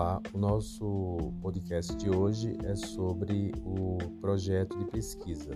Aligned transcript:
Olá, 0.00 0.18
o 0.32 0.38
nosso 0.38 1.18
podcast 1.42 1.94
de 1.94 2.08
hoje 2.08 2.56
é 2.64 2.74
sobre 2.74 3.52
o 3.62 3.98
projeto 4.22 4.78
de 4.78 4.86
pesquisa. 4.86 5.50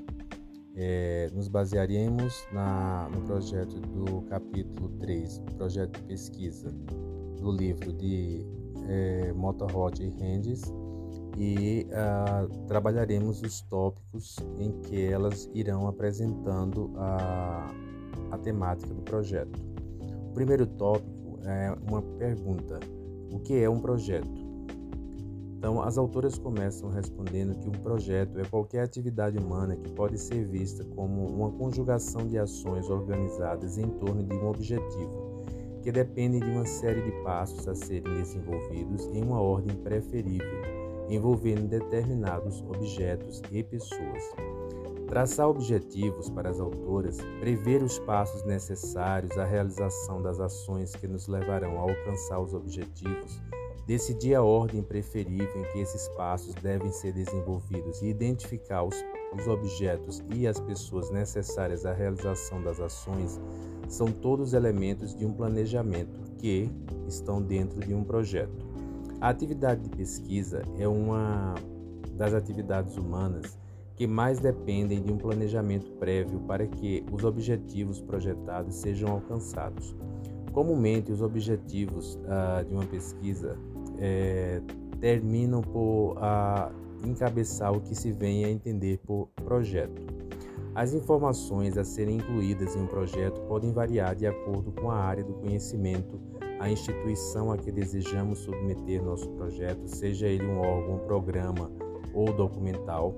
É, 0.76 1.30
nos 1.32 1.48
basearemos 1.48 2.46
na, 2.52 3.08
no 3.08 3.22
projeto 3.22 3.80
do 3.80 4.20
capítulo 4.28 4.90
3, 4.98 5.38
projeto 5.56 5.98
de 5.98 6.02
pesquisa, 6.02 6.70
do 7.40 7.50
livro 7.52 7.90
de 7.94 8.44
é, 8.86 9.32
Motorrod 9.32 9.98
e 10.02 10.10
Rendes, 10.10 10.60
e 11.38 11.86
ah, 11.94 12.46
trabalharemos 12.68 13.40
os 13.40 13.62
tópicos 13.62 14.36
em 14.58 14.72
que 14.82 15.06
elas 15.06 15.48
irão 15.54 15.88
apresentando 15.88 16.92
a, 16.96 17.74
a 18.30 18.36
temática 18.36 18.92
do 18.92 19.00
projeto. 19.00 19.58
O 20.28 20.34
primeiro 20.34 20.66
tópico 20.66 21.40
é 21.44 21.74
uma 21.88 22.02
pergunta 22.18 22.78
o 23.34 23.40
que 23.40 23.60
é 23.60 23.68
um 23.68 23.80
projeto? 23.80 24.43
Então, 25.64 25.80
as 25.80 25.96
autoras 25.96 26.36
começam 26.36 26.90
respondendo 26.90 27.58
que 27.58 27.66
um 27.66 27.82
projeto 27.82 28.38
é 28.38 28.44
qualquer 28.44 28.82
atividade 28.82 29.38
humana 29.38 29.74
que 29.74 29.90
pode 29.92 30.18
ser 30.18 30.44
vista 30.44 30.84
como 30.94 31.26
uma 31.26 31.50
conjugação 31.52 32.28
de 32.28 32.36
ações 32.36 32.90
organizadas 32.90 33.78
em 33.78 33.88
torno 33.88 34.22
de 34.22 34.34
um 34.34 34.46
objetivo, 34.46 35.42
que 35.82 35.90
dependem 35.90 36.38
de 36.38 36.50
uma 36.50 36.66
série 36.66 37.00
de 37.00 37.12
passos 37.22 37.66
a 37.66 37.74
serem 37.74 38.12
desenvolvidos 38.12 39.06
em 39.06 39.22
uma 39.22 39.40
ordem 39.40 39.74
preferível, 39.74 40.60
envolvendo 41.08 41.66
determinados 41.66 42.60
objetos 42.68 43.40
e 43.50 43.62
pessoas. 43.62 44.22
Traçar 45.06 45.48
objetivos 45.48 46.28
para 46.28 46.50
as 46.50 46.60
autoras, 46.60 47.16
prever 47.40 47.82
os 47.82 47.98
passos 48.00 48.44
necessários 48.44 49.38
à 49.38 49.46
realização 49.46 50.20
das 50.20 50.38
ações 50.40 50.94
que 50.94 51.08
nos 51.08 51.26
levarão 51.26 51.78
a 51.78 51.90
alcançar 51.90 52.38
os 52.38 52.52
objetivos, 52.52 53.40
decidir 53.86 54.34
a 54.34 54.42
ordem 54.42 54.82
preferível 54.82 55.60
em 55.60 55.72
que 55.72 55.78
esses 55.78 56.08
passos 56.16 56.54
devem 56.54 56.90
ser 56.90 57.12
desenvolvidos 57.12 58.00
e 58.00 58.06
identificar 58.06 58.82
os, 58.82 58.94
os 59.36 59.46
objetos 59.46 60.22
e 60.34 60.46
as 60.46 60.58
pessoas 60.58 61.10
necessárias 61.10 61.84
à 61.84 61.92
realização 61.92 62.62
das 62.62 62.80
ações 62.80 63.38
são 63.88 64.06
todos 64.06 64.54
elementos 64.54 65.14
de 65.14 65.26
um 65.26 65.32
planejamento 65.32 66.18
que 66.38 66.70
estão 67.06 67.42
dentro 67.42 67.80
de 67.80 67.94
um 67.94 68.02
projeto. 68.02 68.66
A 69.20 69.28
atividade 69.28 69.82
de 69.82 69.90
pesquisa 69.90 70.62
é 70.78 70.88
uma 70.88 71.54
das 72.12 72.32
atividades 72.32 72.96
humanas 72.96 73.58
que 73.96 74.06
mais 74.06 74.40
dependem 74.40 75.02
de 75.02 75.12
um 75.12 75.16
planejamento 75.16 75.90
prévio 75.92 76.40
para 76.40 76.66
que 76.66 77.04
os 77.12 77.22
objetivos 77.22 78.00
projetados 78.00 78.74
sejam 78.76 79.12
alcançados. 79.12 79.94
Comumente, 80.52 81.12
os 81.12 81.20
objetivos 81.20 82.16
uh, 82.16 82.64
de 82.64 82.74
uma 82.74 82.86
pesquisa 82.86 83.56
eh, 83.98 84.60
terminam 85.00 85.60
por 85.60 86.16
uh, 86.16 86.72
encabeçar 87.06 87.72
o 87.72 87.80
que 87.80 87.94
se 87.94 88.10
vem 88.10 88.44
a 88.44 88.50
entender 88.50 88.98
por 89.06 89.28
projeto. 89.44 90.02
As 90.74 90.92
informações 90.92 91.78
a 91.78 91.84
serem 91.84 92.16
incluídas 92.16 92.74
em 92.74 92.80
um 92.80 92.86
projeto 92.86 93.40
podem 93.42 93.72
variar 93.72 94.16
de 94.16 94.26
acordo 94.26 94.72
com 94.72 94.90
a 94.90 94.96
área 94.96 95.22
do 95.22 95.34
conhecimento, 95.34 96.18
a 96.58 96.68
instituição 96.68 97.52
a 97.52 97.56
que 97.56 97.70
desejamos 97.70 98.40
submeter 98.40 99.02
nosso 99.02 99.28
projeto, 99.30 99.86
seja 99.86 100.26
ele 100.26 100.44
um 100.44 100.58
órgão, 100.58 100.96
um 100.96 101.06
programa 101.06 101.70
ou 102.12 102.32
documental. 102.32 103.14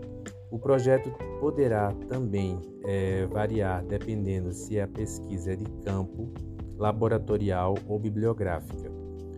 O 0.51 0.59
projeto 0.59 1.11
poderá 1.41 1.93
também 2.09 2.61
é, 2.85 3.27
variar 3.27 3.85
dependendo 3.85 4.53
se 4.53 4.81
a 4.81 4.87
pesquisa 4.87 5.53
é 5.53 5.57
de 5.57 5.65
campo, 5.85 6.33
laboratorial 6.77 7.75
ou 7.89 7.99
bibliográfica. 7.99 8.96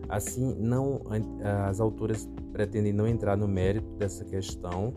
Assim, 0.09 0.55
não, 0.59 1.01
as 1.69 1.79
autoras 1.79 2.27
pretendem 2.51 2.91
não 2.91 3.07
entrar 3.07 3.37
no 3.37 3.47
mérito 3.47 3.93
dessa 3.95 4.25
questão, 4.25 4.93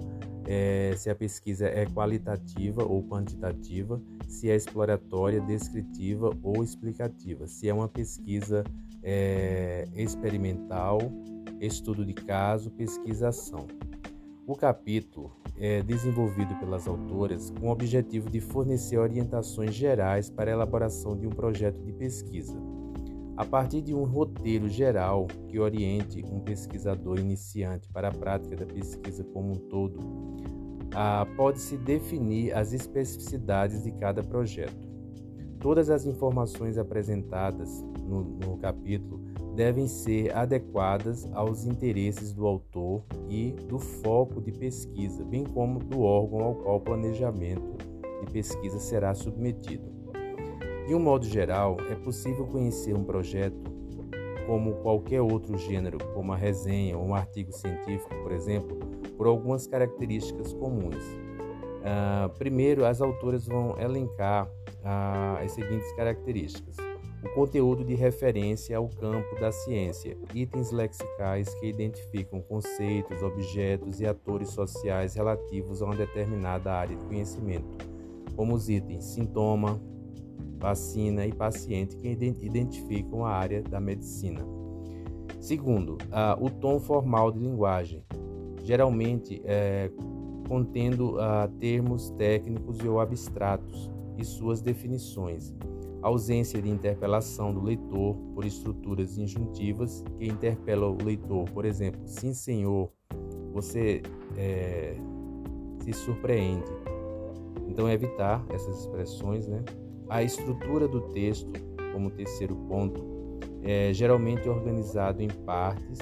é, 0.47 0.95
se 0.97 1.09
a 1.11 1.15
pesquisa 1.15 1.67
é 1.67 1.87
qualitativa 1.87 2.83
ou 2.83 3.03
quantitativa, 3.05 4.01
se 4.27 4.51
é 4.51 4.57
exploratória, 4.57 5.41
descritiva 5.41 6.37
ou 6.43 6.65
explicativa, 6.65 7.47
se 7.47 7.69
é 7.69 7.75
uma 7.75 7.89
pesquisa 7.89 8.65
é, 9.03 9.87
experimental, 9.95 10.99
estudo 11.61 12.05
de 12.05 12.15
caso, 12.15 12.71
pesquisação. 12.71 13.67
O 14.47 14.57
capítulo 14.57 15.37
é 15.57 15.83
desenvolvido 15.83 16.55
pelas 16.57 16.89
autoras 16.89 17.51
com 17.51 17.69
o 17.69 17.71
objetivo 17.71 18.29
de 18.29 18.41
fornecer 18.41 18.99
orientações 18.99 19.75
gerais 19.75 20.29
para 20.29 20.51
a 20.51 20.55
elaboração 20.55 21.17
de 21.17 21.27
um 21.27 21.31
projeto 21.31 21.81
de 21.81 21.93
pesquisa. 21.93 22.59
A 23.37 23.45
partir 23.45 23.81
de 23.81 23.95
um 23.95 24.05
roteiro 24.05 24.69
geral 24.69 25.27
que 25.49 25.59
oriente 25.59 26.23
um 26.25 26.41
pesquisador 26.41 27.19
iniciante 27.19 27.89
para 27.89 28.09
a 28.09 28.13
prática 28.13 28.55
da 28.57 28.67
pesquisa 28.67 29.25
como 29.25 29.53
um 29.53 29.57
todo, 29.57 29.99
pode-se 31.37 31.77
definir 31.79 32.55
as 32.55 32.73
especificidades 32.73 33.83
de 33.85 33.93
cada 33.93 34.23
projeto. 34.23 34.91
Todas 35.59 35.89
as 35.89 36.05
informações 36.05 36.77
apresentadas 36.77 37.83
no, 38.03 38.23
no 38.23 38.59
capítulo 38.59 39.21
devem 39.55 39.87
ser 39.87 40.37
adequadas 40.37 41.29
aos 41.33 41.65
interesses 41.65 42.33
do 42.33 42.47
autor 42.47 43.05
e 43.29 43.53
do 43.69 43.79
foco 43.79 44.41
de 44.41 44.51
pesquisa, 44.53 45.25
bem 45.25 45.45
como 45.45 45.79
do 45.79 46.03
órgão 46.03 46.41
ao 46.43 46.55
qual 46.57 46.77
o 46.77 46.81
planejamento 46.81 47.77
de 48.21 48.33
pesquisa 48.33 48.79
será 48.79 49.15
submetido. 49.15 50.02
De 50.87 50.95
um 50.95 51.01
modo 51.01 51.25
geral, 51.25 51.77
é 51.91 51.95
possível 51.95 52.47
conhecer 52.47 52.95
um 52.95 53.05
projeto 53.05 53.73
como 54.47 54.75
qualquer 54.77 55.21
outro 55.21 55.57
gênero, 55.57 55.99
como 56.13 56.33
a 56.33 56.37
resenha 56.37 56.99
ou 56.99 57.07
um 57.07 57.15
artigo 57.15 57.53
científico, 57.53 58.15
por 58.23 58.33
exemplo, 58.33 58.77
por 59.17 59.27
algumas 59.27 59.67
características 59.67 60.53
comuns. 60.53 60.97
Uh, 60.97 62.29
primeiro, 62.39 62.85
as 62.85 63.01
autoras 63.01 63.47
vão 63.47 63.79
elencar 63.79 64.47
uh, 64.47 65.43
as 65.43 65.53
seguintes 65.53 65.93
características 65.95 66.77
o 67.23 67.29
conteúdo 67.35 67.85
de 67.85 67.95
referência 67.95 68.77
ao 68.77 68.89
campo 68.89 69.39
da 69.39 69.53
ciência, 69.53 70.17
itens 70.35 70.73
lexicais 70.73 71.55
que 71.55 71.67
identificam 71.67 72.41
conceitos, 72.43 73.23
objetos 73.23 74.01
e 74.01 74.07
atores 74.07 74.49
sociais 74.51 75.15
relativos 75.15 75.81
a 75.81 75.85
uma 75.85 75.95
determinada 75.95 76.73
área 76.73 76.97
de 76.97 77.05
conhecimento, 77.05 77.79
como 78.35 78.55
os 78.55 78.69
itens 78.69 79.05
sintoma, 79.05 79.81
vacina 80.63 81.27
e 81.27 81.33
paciente 81.33 81.97
que 81.97 82.09
identificam 82.09 83.27
a 83.27 83.31
área 83.31 83.61
da 83.63 83.81
medicina. 83.81 84.41
Segundo, 85.41 85.99
o 86.41 86.49
tom 86.49 86.79
formal 86.79 87.33
de 87.33 87.41
linguagem, 87.41 88.05
geralmente 88.63 89.43
é, 89.45 89.91
contendo 90.47 91.17
termos 91.59 92.11
técnicos 92.11 92.79
ou 92.85 93.01
abstratos 93.01 93.91
e 94.17 94.25
suas 94.25 94.63
definições 94.63 95.53
ausência 96.03 96.61
de 96.61 96.69
interpelação 96.69 97.55
do 97.55 97.63
leitor 97.63 98.17
por 98.35 98.45
estruturas 98.45 99.17
injuntivas 99.17 100.05
que 100.19 100.27
interpelam 100.27 100.97
o 101.01 101.05
leitor. 101.05 101.49
Por 101.51 101.65
exemplo, 101.65 102.01
sim, 102.07 102.35
senhor, 102.35 102.91
você 103.53 104.03
é, 104.37 104.97
se 105.81 105.93
surpreende. 105.93 106.71
Então, 107.69 107.89
evitar 107.89 108.45
essas 108.51 108.81
expressões. 108.81 109.47
Né? 109.47 109.63
A 110.13 110.23
estrutura 110.23 110.87
do 110.87 111.01
texto, 111.01 111.51
como 111.91 112.11
terceiro 112.11 112.55
ponto, 112.69 113.03
é 113.63 113.95
geralmente 113.95 114.47
organizado 114.47 115.23
em 115.23 115.29
partes 115.29 116.01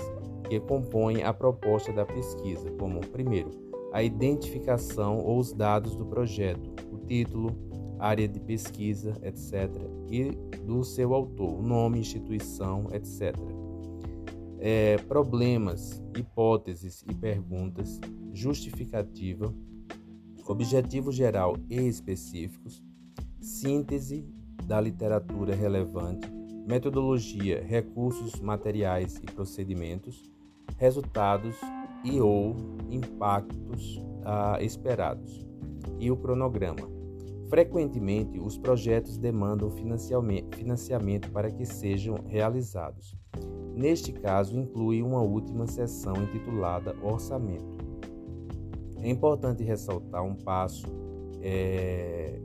que 0.49 0.59
compõem 0.59 1.23
a 1.23 1.33
proposta 1.33 1.93
da 1.93 2.05
pesquisa, 2.05 2.73
como, 2.73 2.99
primeiro, 2.99 3.51
a 3.93 4.03
identificação 4.03 5.19
ou 5.19 5.39
os 5.39 5.53
dados 5.53 5.95
do 5.95 6.05
projeto, 6.05 6.73
o 6.91 6.99
título, 7.07 7.57
área 8.01 8.27
de 8.27 8.41
pesquisa, 8.41 9.17
etc., 9.23 9.71
e 10.11 10.33
do 10.67 10.83
seu 10.83 11.15
autor, 11.15 11.63
nome, 11.63 12.01
instituição, 12.01 12.89
etc. 12.93 13.37
É, 14.59 14.97
problemas, 15.07 16.03
hipóteses 16.19 17.05
e 17.09 17.15
perguntas, 17.15 18.01
justificativa, 18.33 19.55
objetivo 20.49 21.13
geral 21.13 21.57
e 21.69 21.77
específicos, 21.87 22.83
síntese 23.41 24.25
da 24.67 24.81
literatura 24.81 25.55
relevante, 25.55 26.31
metodologia, 26.67 27.63
recursos 27.63 28.41
materiais 28.41 29.17
e 29.17 29.27
procedimentos, 29.27 30.31
resultados 30.77 31.57
e 32.05 32.21
ou 32.21 32.57
impactos 32.91 34.01
ah, 34.25 34.59
esperados, 34.61 35.47
e 35.99 36.11
o 36.11 36.17
cronograma. 36.17 36.89
Frequentemente, 37.49 38.39
os 38.39 38.57
projetos 38.57 39.19
demandam 39.19 39.71
financiamento 39.71 41.31
para 41.33 41.51
que 41.51 41.67
sejam 41.67 42.15
realizados. 42.27 43.17
Neste 43.75 44.13
caso, 44.13 44.57
inclui 44.57 45.03
uma 45.03 45.21
última 45.21 45.67
seção 45.67 46.15
intitulada 46.23 46.95
Orçamento. 47.03 47.77
É 48.99 49.09
importante 49.09 49.65
ressaltar 49.65 50.23
um 50.23 50.37
passo 50.37 50.87
é, 51.43 52.41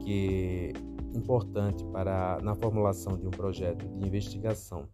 que 0.00 0.72
é 0.74 1.16
importante 1.16 1.84
para 1.86 2.38
na 2.42 2.54
formulação 2.54 3.16
de 3.16 3.26
um 3.26 3.30
projeto 3.30 3.86
de 3.88 4.06
investigação. 4.06 4.88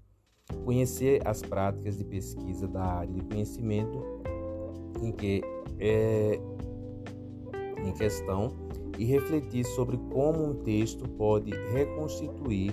conhecer 0.64 1.20
as 1.26 1.42
práticas 1.42 1.98
de 1.98 2.04
pesquisa 2.04 2.68
da 2.68 2.84
área 2.84 3.12
de 3.12 3.20
conhecimento 3.22 4.00
em 5.02 5.10
que 5.10 5.42
é 5.80 6.38
em 7.84 7.92
questão 7.92 8.52
e 8.96 9.04
refletir 9.04 9.64
sobre 9.64 9.96
como 10.12 10.44
um 10.44 10.54
texto 10.54 11.08
pode 11.08 11.50
reconstituir 11.72 12.72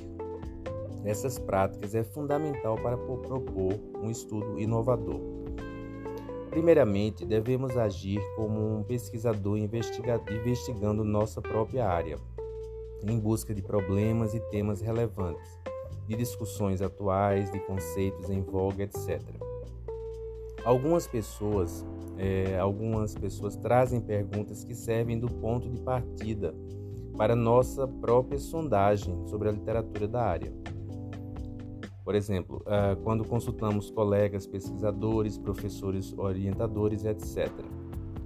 essas 1.04 1.38
práticas 1.38 1.94
é 1.94 2.04
fundamental 2.04 2.76
para 2.78 2.98
propor 2.98 3.74
um 4.02 4.10
estudo 4.10 4.60
inovador. 4.60 5.33
Primeiramente, 6.54 7.26
devemos 7.26 7.76
agir 7.76 8.22
como 8.36 8.78
um 8.78 8.84
pesquisador 8.84 9.58
investigando 9.58 11.04
nossa 11.04 11.42
própria 11.42 11.90
área, 11.90 12.20
em 13.02 13.20
busca 13.20 13.56
de 13.56 13.62
problemas 13.64 14.36
e 14.36 14.40
temas 14.52 14.80
relevantes, 14.80 15.60
de 16.08 16.16
discussões 16.16 16.80
atuais, 16.80 17.52
de 17.52 17.60
conceitos 17.62 18.30
em 18.30 18.40
voga, 18.44 18.84
etc. 18.84 19.20
Algumas 20.64 21.08
pessoas, 21.08 21.84
é, 22.20 22.60
algumas 22.60 23.16
pessoas 23.16 23.56
trazem 23.56 24.00
perguntas 24.00 24.64
que 24.64 24.76
servem 24.76 25.20
do 25.20 25.28
ponto 25.28 25.68
de 25.68 25.82
partida 25.82 26.54
para 27.18 27.36
nossa 27.36 27.88
própria 27.88 28.38
sondagem 28.38 29.26
sobre 29.26 29.50
a 29.50 29.52
literatura 29.52 30.08
da 30.08 30.22
área. 30.22 30.54
Por 32.04 32.16
exemplo, 32.16 32.64
uh, 32.68 33.02
quando 33.02 33.24
consultamos 33.24 33.90
colegas 33.90 34.46
pesquisadores, 34.46 35.38
professores 35.38 36.14
orientadores, 36.18 37.06
etc. 37.06 37.50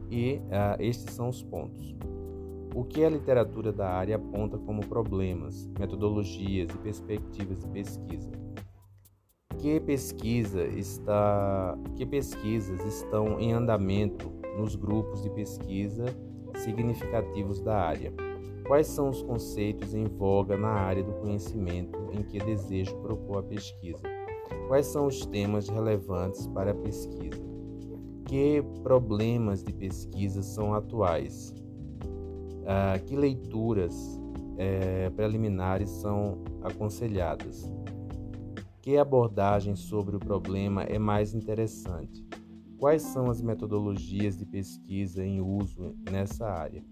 E 0.09 0.41
uh, 0.45 0.81
estes 0.81 1.13
são 1.13 1.29
os 1.29 1.43
pontos. 1.43 1.95
O 2.73 2.83
que 2.83 3.03
a 3.03 3.09
literatura 3.09 3.71
da 3.71 3.89
área 3.89 4.15
aponta 4.15 4.57
como 4.57 4.85
problemas, 4.85 5.67
metodologias 5.79 6.69
e 6.69 6.77
perspectivas 6.77 7.59
de 7.59 7.67
pesquisa? 7.67 8.31
Que, 9.57 9.79
pesquisa 9.79 10.63
está, 10.65 11.77
que 11.95 12.05
pesquisas 12.05 12.83
estão 12.85 13.39
em 13.39 13.51
andamento 13.51 14.31
nos 14.57 14.75
grupos 14.75 15.23
de 15.23 15.29
pesquisa 15.31 16.05
significativos 16.55 17.61
da 17.61 17.79
área? 17.79 18.13
Quais 18.67 18.87
são 18.87 19.09
os 19.09 19.23
conceitos 19.23 19.93
em 19.95 20.05
voga 20.05 20.57
na 20.57 20.69
área 20.69 21.03
do 21.03 21.13
conhecimento 21.13 21.97
em 22.17 22.23
que 22.23 22.39
desejo 22.39 22.95
propor 22.97 23.39
a 23.39 23.43
pesquisa? 23.43 24.01
Quais 24.67 24.87
são 24.87 25.07
os 25.07 25.25
temas 25.25 25.69
relevantes 25.69 26.47
para 26.47 26.71
a 26.71 26.75
pesquisa? 26.75 27.45
Que 28.25 28.61
problemas 28.83 29.63
de 29.63 29.71
pesquisa 29.71 30.41
são 30.41 30.73
atuais? 30.73 31.53
Ah, 32.65 32.99
que 32.99 33.15
leituras 33.15 34.19
eh, 34.57 35.09
preliminares 35.15 35.89
são 35.89 36.43
aconselhadas? 36.61 37.71
Que 38.81 38.97
abordagem 38.97 39.75
sobre 39.75 40.15
o 40.15 40.19
problema 40.19 40.83
é 40.83 40.99
mais 40.99 41.33
interessante? 41.33 42.25
Quais 42.77 43.01
são 43.01 43.29
as 43.29 43.41
metodologias 43.41 44.37
de 44.37 44.45
pesquisa 44.45 45.25
em 45.25 45.41
uso 45.41 45.95
nessa 46.11 46.45
área? 46.45 46.83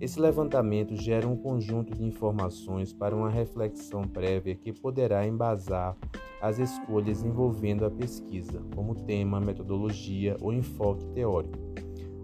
Esse 0.00 0.20
levantamento 0.20 0.96
gera 0.96 1.26
um 1.26 1.36
conjunto 1.36 1.94
de 1.94 2.04
informações 2.04 2.92
para 2.92 3.14
uma 3.14 3.30
reflexão 3.30 4.02
prévia 4.02 4.54
que 4.54 4.72
poderá 4.72 5.26
embasar 5.26 5.96
as 6.42 6.58
escolhas 6.58 7.22
envolvendo 7.24 7.86
a 7.86 7.90
pesquisa, 7.90 8.60
como 8.74 8.94
tema, 8.94 9.40
metodologia 9.40 10.36
ou 10.40 10.52
enfoque 10.52 11.06
teórico. 11.14 11.58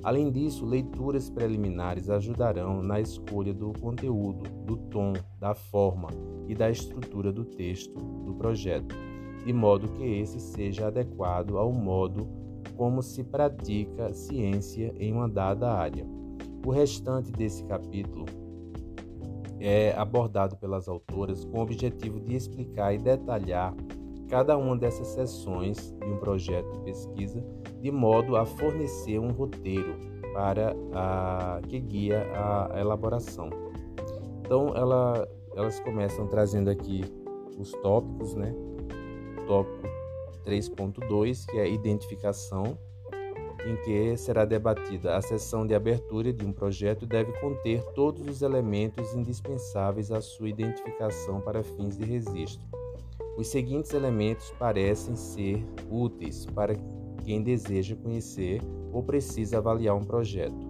Além 0.02 0.30
disso, 0.30 0.66
leituras 0.66 1.30
preliminares 1.30 2.10
ajudarão 2.10 2.82
na 2.82 3.00
escolha 3.00 3.54
do 3.54 3.72
conteúdo, 3.80 4.50
do 4.64 4.76
tom, 4.76 5.12
da 5.38 5.54
forma 5.54 6.08
e 6.48 6.54
da 6.54 6.70
estrutura 6.70 7.32
do 7.32 7.44
texto 7.44 7.94
do 8.24 8.34
projeto, 8.34 8.94
de 9.44 9.52
modo 9.52 9.88
que 9.92 10.04
esse 10.04 10.40
seja 10.40 10.88
adequado 10.88 11.56
ao 11.56 11.72
modo 11.72 12.28
como 12.76 13.02
se 13.02 13.22
pratica 13.22 14.12
ciência 14.12 14.92
em 14.98 15.12
uma 15.12 15.28
dada 15.28 15.70
área. 15.70 16.19
O 16.64 16.70
restante 16.70 17.32
desse 17.32 17.64
capítulo 17.64 18.26
é 19.58 19.94
abordado 19.96 20.56
pelas 20.56 20.88
autoras 20.88 21.44
com 21.44 21.58
o 21.58 21.62
objetivo 21.62 22.20
de 22.20 22.34
explicar 22.34 22.94
e 22.94 22.98
detalhar 22.98 23.74
cada 24.28 24.56
uma 24.56 24.76
dessas 24.76 25.08
sessões 25.08 25.94
de 25.98 26.06
um 26.06 26.18
projeto 26.18 26.70
de 26.72 26.78
pesquisa, 26.80 27.44
de 27.80 27.90
modo 27.90 28.36
a 28.36 28.46
fornecer 28.46 29.18
um 29.18 29.32
roteiro 29.32 29.94
para 30.32 30.74
a, 30.94 31.60
que 31.68 31.80
guia 31.80 32.24
a 32.32 32.80
elaboração. 32.80 33.50
Então, 34.40 34.68
ela, 34.76 35.28
elas 35.56 35.80
começam 35.80 36.26
trazendo 36.28 36.70
aqui 36.70 37.04
os 37.58 37.72
tópicos, 37.82 38.34
né? 38.34 38.54
Tópico 39.46 39.88
3.2, 40.46 41.46
que 41.46 41.58
é 41.58 41.68
identificação 41.68 42.78
em 43.66 43.76
que 43.76 44.16
será 44.16 44.44
debatida 44.44 45.16
a 45.16 45.22
sessão 45.22 45.66
de 45.66 45.74
abertura 45.74 46.32
de 46.32 46.44
um 46.44 46.52
projeto 46.52 47.06
deve 47.06 47.32
conter 47.40 47.82
todos 47.94 48.26
os 48.26 48.42
elementos 48.42 49.14
indispensáveis 49.14 50.10
à 50.10 50.20
sua 50.20 50.48
identificação 50.48 51.40
para 51.40 51.62
fins 51.62 51.96
de 51.96 52.04
registro. 52.04 52.66
Os 53.36 53.48
seguintes 53.48 53.92
elementos 53.92 54.50
parecem 54.58 55.14
ser 55.16 55.64
úteis 55.90 56.46
para 56.46 56.74
quem 57.24 57.42
deseja 57.42 57.96
conhecer 57.96 58.60
ou 58.92 59.02
precisa 59.02 59.58
avaliar 59.58 59.94
um 59.94 60.04
projeto. 60.04 60.68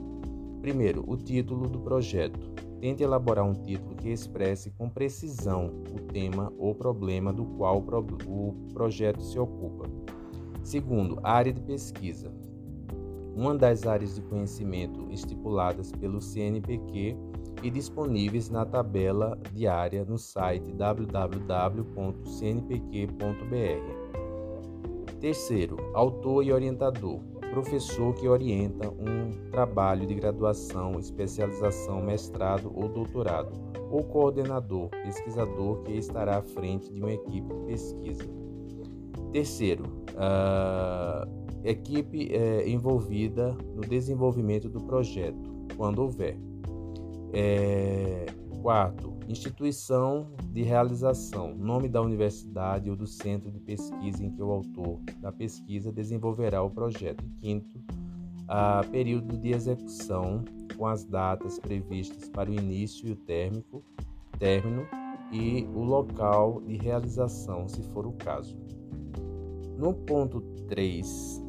Primeiro, 0.61 1.05
o 1.07 1.17
título 1.17 1.69
do 1.69 1.81
projeto. 1.81 2.51
Tente 2.81 3.03
elaborar 3.03 3.45
um 3.45 3.53
título 3.53 3.95
que 3.95 4.09
expresse 4.09 4.71
com 4.71 4.89
precisão 4.89 5.83
o 5.95 6.01
tema 6.13 6.51
ou 6.59 6.75
problema 6.75 7.31
do 7.31 7.45
qual 7.45 7.85
o 8.27 8.55
projeto 8.73 9.21
se 9.21 9.39
ocupa. 9.39 9.85
Segundo, 10.63 11.21
área 11.23 11.53
de 11.53 11.61
pesquisa 11.61 12.33
uma 13.35 13.55
das 13.55 13.87
áreas 13.87 14.15
de 14.15 14.23
conhecimento 14.23 15.07
estipuladas 15.11 15.93
pelo 15.93 16.21
CNPq 16.21 17.17
e 17.63 17.71
disponíveis 17.71 18.49
na 18.49 18.65
tabela 18.65 19.39
diária 19.53 20.05
no 20.05 20.19
site 20.19 20.73
www.cnpq.br. 20.73 21.91
Terceiro, 25.21 25.77
autor 25.95 26.45
e 26.45 26.53
orientador, 26.53 27.21
professor 27.51 28.15
que 28.15 28.27
orienta 28.27 28.89
um 28.89 29.51
trabalho 29.51 30.07
de 30.07 30.15
graduação, 30.15 30.99
especialização, 30.99 32.01
mestrado 32.01 32.73
ou 32.75 32.89
doutorado, 32.89 33.53
ou 33.91 34.03
coordenador, 34.05 34.89
pesquisador 34.89 35.83
que 35.83 35.93
estará 35.93 36.39
à 36.39 36.43
frente 36.43 36.91
de 36.93 37.01
uma 37.01 37.13
equipe 37.13 37.53
de 37.53 37.61
pesquisa. 37.67 38.25
Terceiro, 39.33 39.85
uh, 40.15 41.50
equipe 41.65 42.33
é, 42.33 42.69
envolvida 42.69 43.57
no 43.75 43.83
desenvolvimento 43.83 44.69
do 44.69 44.81
projeto, 44.81 45.51
quando 45.77 46.01
houver. 46.01 46.37
É, 47.33 48.27
quarto, 48.61 49.17
instituição 49.29 50.27
de 50.53 50.63
realização, 50.63 51.55
nome 51.55 51.89
da 51.89 52.01
universidade 52.03 52.91
ou 52.91 52.97
do 52.97 53.07
centro 53.07 53.51
de 53.51 53.61
pesquisa 53.61 54.25
em 54.25 54.31
que 54.31 54.43
o 54.43 54.51
autor 54.51 55.01
da 55.21 55.33
pesquisa 55.33 55.93
desenvolverá 55.93 56.63
o 56.63 56.71
projeto. 56.71 57.25
quinto, 57.41 57.81
a 58.49 58.85
período 58.91 59.39
de 59.39 59.51
execução, 59.53 60.45
com 60.77 60.87
as 60.87 61.05
datas 61.05 61.59
previstas 61.59 62.29
para 62.29 62.51
o 62.51 62.55
início 62.55 63.09
e 63.09 63.13
o 63.13 63.17
término, 63.17 63.83
término 64.39 64.87
e 65.33 65.69
o 65.75 65.83
local 65.83 66.61
de 66.63 66.77
realização, 66.77 67.69
se 67.69 67.83
for 67.93 68.07
o 68.07 68.13
caso. 68.13 68.57
No 69.77 69.95
ponto 69.95 70.41
3, 70.69 71.40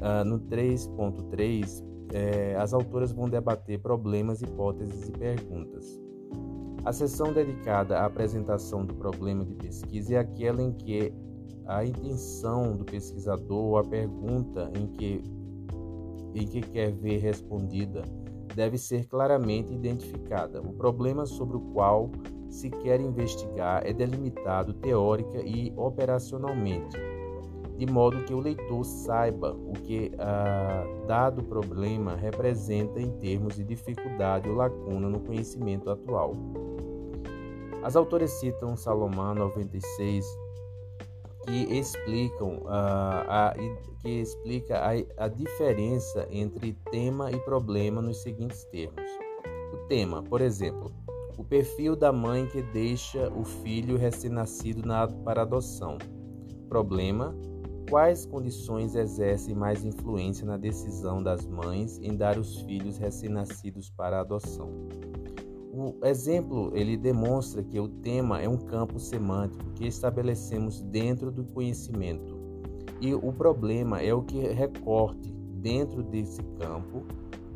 Uh, 0.00 0.24
no 0.24 0.40
3.3, 0.40 1.84
é, 2.12 2.56
as 2.56 2.72
autoras 2.72 3.12
vão 3.12 3.28
debater 3.28 3.78
problemas, 3.80 4.42
hipóteses 4.42 5.08
e 5.08 5.12
perguntas. 5.12 6.00
A 6.84 6.92
sessão 6.92 7.32
dedicada 7.32 7.98
à 7.98 8.06
apresentação 8.06 8.84
do 8.84 8.94
problema 8.94 9.44
de 9.44 9.54
pesquisa 9.54 10.14
é 10.14 10.18
aquela 10.18 10.62
em 10.62 10.72
que 10.72 11.12
a 11.66 11.84
intenção 11.84 12.76
do 12.76 12.84
pesquisador 12.84 13.64
ou 13.64 13.78
a 13.78 13.84
pergunta 13.84 14.70
em 14.74 14.86
que, 14.86 15.22
em 16.34 16.46
que 16.46 16.60
quer 16.62 16.90
ver 16.92 17.18
respondida 17.18 18.02
deve 18.54 18.78
ser 18.78 19.06
claramente 19.06 19.72
identificada. 19.72 20.60
O 20.60 20.72
problema 20.72 21.26
sobre 21.26 21.58
o 21.58 21.60
qual 21.72 22.10
se 22.48 22.70
quer 22.70 23.00
investigar 23.00 23.86
é 23.86 23.92
delimitado 23.92 24.72
teórica 24.72 25.38
e 25.40 25.72
operacionalmente 25.76 27.09
de 27.80 27.90
modo 27.90 28.22
que 28.24 28.34
o 28.34 28.38
leitor 28.38 28.84
saiba 28.84 29.54
o 29.54 29.72
que 29.72 30.12
ah, 30.18 30.84
dado 31.06 31.42
problema 31.42 32.14
representa 32.14 33.00
em 33.00 33.10
termos 33.12 33.56
de 33.56 33.64
dificuldade 33.64 34.50
ou 34.50 34.54
lacuna 34.54 35.08
no 35.08 35.18
conhecimento 35.20 35.88
atual. 35.88 36.36
As 37.82 37.96
autoras 37.96 38.32
citam 38.32 38.76
Salomão 38.76 39.34
96 39.34 40.26
que 41.46 41.78
explicam 41.78 42.60
ah, 42.66 43.54
a, 43.54 43.54
que 44.02 44.20
explica 44.20 44.78
a, 44.78 45.24
a 45.24 45.28
diferença 45.28 46.28
entre 46.30 46.74
tema 46.90 47.32
e 47.32 47.38
problema 47.46 48.02
nos 48.02 48.20
seguintes 48.20 48.62
termos. 48.64 49.10
O 49.72 49.88
tema, 49.88 50.22
por 50.22 50.42
exemplo, 50.42 50.92
o 51.38 51.42
perfil 51.42 51.96
da 51.96 52.12
mãe 52.12 52.46
que 52.46 52.60
deixa 52.60 53.32
o 53.32 53.42
filho 53.42 53.96
recém-nascido 53.96 54.82
para 55.24 55.40
adoção 55.40 55.96
problema: 56.68 57.34
quais 57.90 58.24
condições 58.24 58.94
exercem 58.94 59.52
mais 59.52 59.84
influência 59.84 60.46
na 60.46 60.56
decisão 60.56 61.20
das 61.20 61.44
mães 61.44 61.98
em 61.98 62.16
dar 62.16 62.38
os 62.38 62.60
filhos 62.62 62.96
recém-nascidos 62.96 63.90
para 63.90 64.18
a 64.18 64.20
adoção? 64.20 64.70
O 65.72 65.94
exemplo 66.06 66.70
ele 66.72 66.96
demonstra 66.96 67.64
que 67.64 67.80
o 67.80 67.88
tema 67.88 68.40
é 68.40 68.48
um 68.48 68.56
campo 68.56 69.00
semântico 69.00 69.72
que 69.74 69.86
estabelecemos 69.86 70.80
dentro 70.82 71.32
do 71.32 71.44
conhecimento 71.44 72.38
e 73.00 73.12
o 73.12 73.32
problema 73.32 74.00
é 74.00 74.14
o 74.14 74.22
que 74.22 74.38
recorte 74.38 75.32
dentro 75.54 76.02
desse 76.02 76.42
campo 76.60 77.04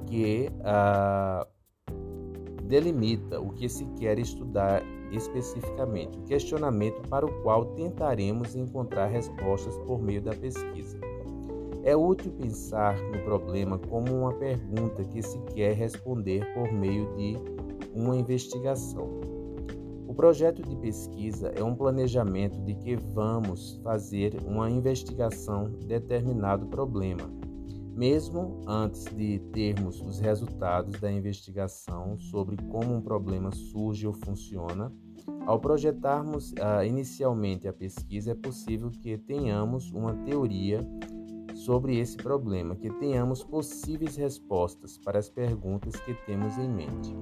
que 0.06 0.50
ah, 0.64 1.46
delimita 2.64 3.40
o 3.40 3.50
que 3.50 3.68
se 3.68 3.84
quer 3.98 4.18
estudar 4.18 4.82
especificamente, 5.12 6.18
o 6.18 6.22
questionamento 6.22 7.08
para 7.08 7.26
o 7.26 7.42
qual 7.42 7.66
tentaremos 7.74 8.56
encontrar 8.56 9.06
respostas 9.06 9.76
por 9.78 10.02
meio 10.02 10.22
da 10.22 10.34
pesquisa. 10.34 10.98
É 11.82 11.94
útil 11.94 12.32
pensar 12.32 12.98
no 13.10 13.22
problema 13.24 13.78
como 13.78 14.10
uma 14.12 14.32
pergunta 14.32 15.04
que 15.04 15.22
se 15.22 15.38
quer 15.54 15.74
responder 15.74 16.52
por 16.54 16.72
meio 16.72 17.14
de 17.14 17.36
uma 17.94 18.16
investigação. 18.16 19.08
O 20.08 20.14
projeto 20.14 20.62
de 20.62 20.76
pesquisa 20.76 21.52
é 21.54 21.62
um 21.62 21.74
planejamento 21.74 22.58
de 22.62 22.74
que 22.74 22.96
vamos 22.96 23.80
fazer 23.82 24.34
uma 24.46 24.70
investigação 24.70 25.70
de 25.70 25.86
determinado 25.86 26.66
problema 26.66 27.43
mesmo 27.94 28.60
antes 28.66 29.04
de 29.04 29.38
termos 29.52 30.00
os 30.00 30.18
resultados 30.18 31.00
da 31.00 31.10
investigação 31.10 32.18
sobre 32.18 32.56
como 32.70 32.94
um 32.94 33.00
problema 33.00 33.52
surge 33.52 34.06
ou 34.06 34.12
funciona, 34.12 34.92
ao 35.46 35.60
projetarmos 35.60 36.52
uh, 36.52 36.84
inicialmente 36.84 37.68
a 37.68 37.72
pesquisa, 37.72 38.32
é 38.32 38.34
possível 38.34 38.90
que 38.90 39.16
tenhamos 39.16 39.90
uma 39.92 40.14
teoria 40.24 40.80
sobre 41.54 41.98
esse 41.98 42.16
problema, 42.16 42.74
que 42.74 42.90
tenhamos 42.90 43.44
possíveis 43.44 44.16
respostas 44.16 44.98
para 44.98 45.18
as 45.18 45.30
perguntas 45.30 45.94
que 46.00 46.14
temos 46.26 46.58
em 46.58 46.68
mente. 46.68 47.14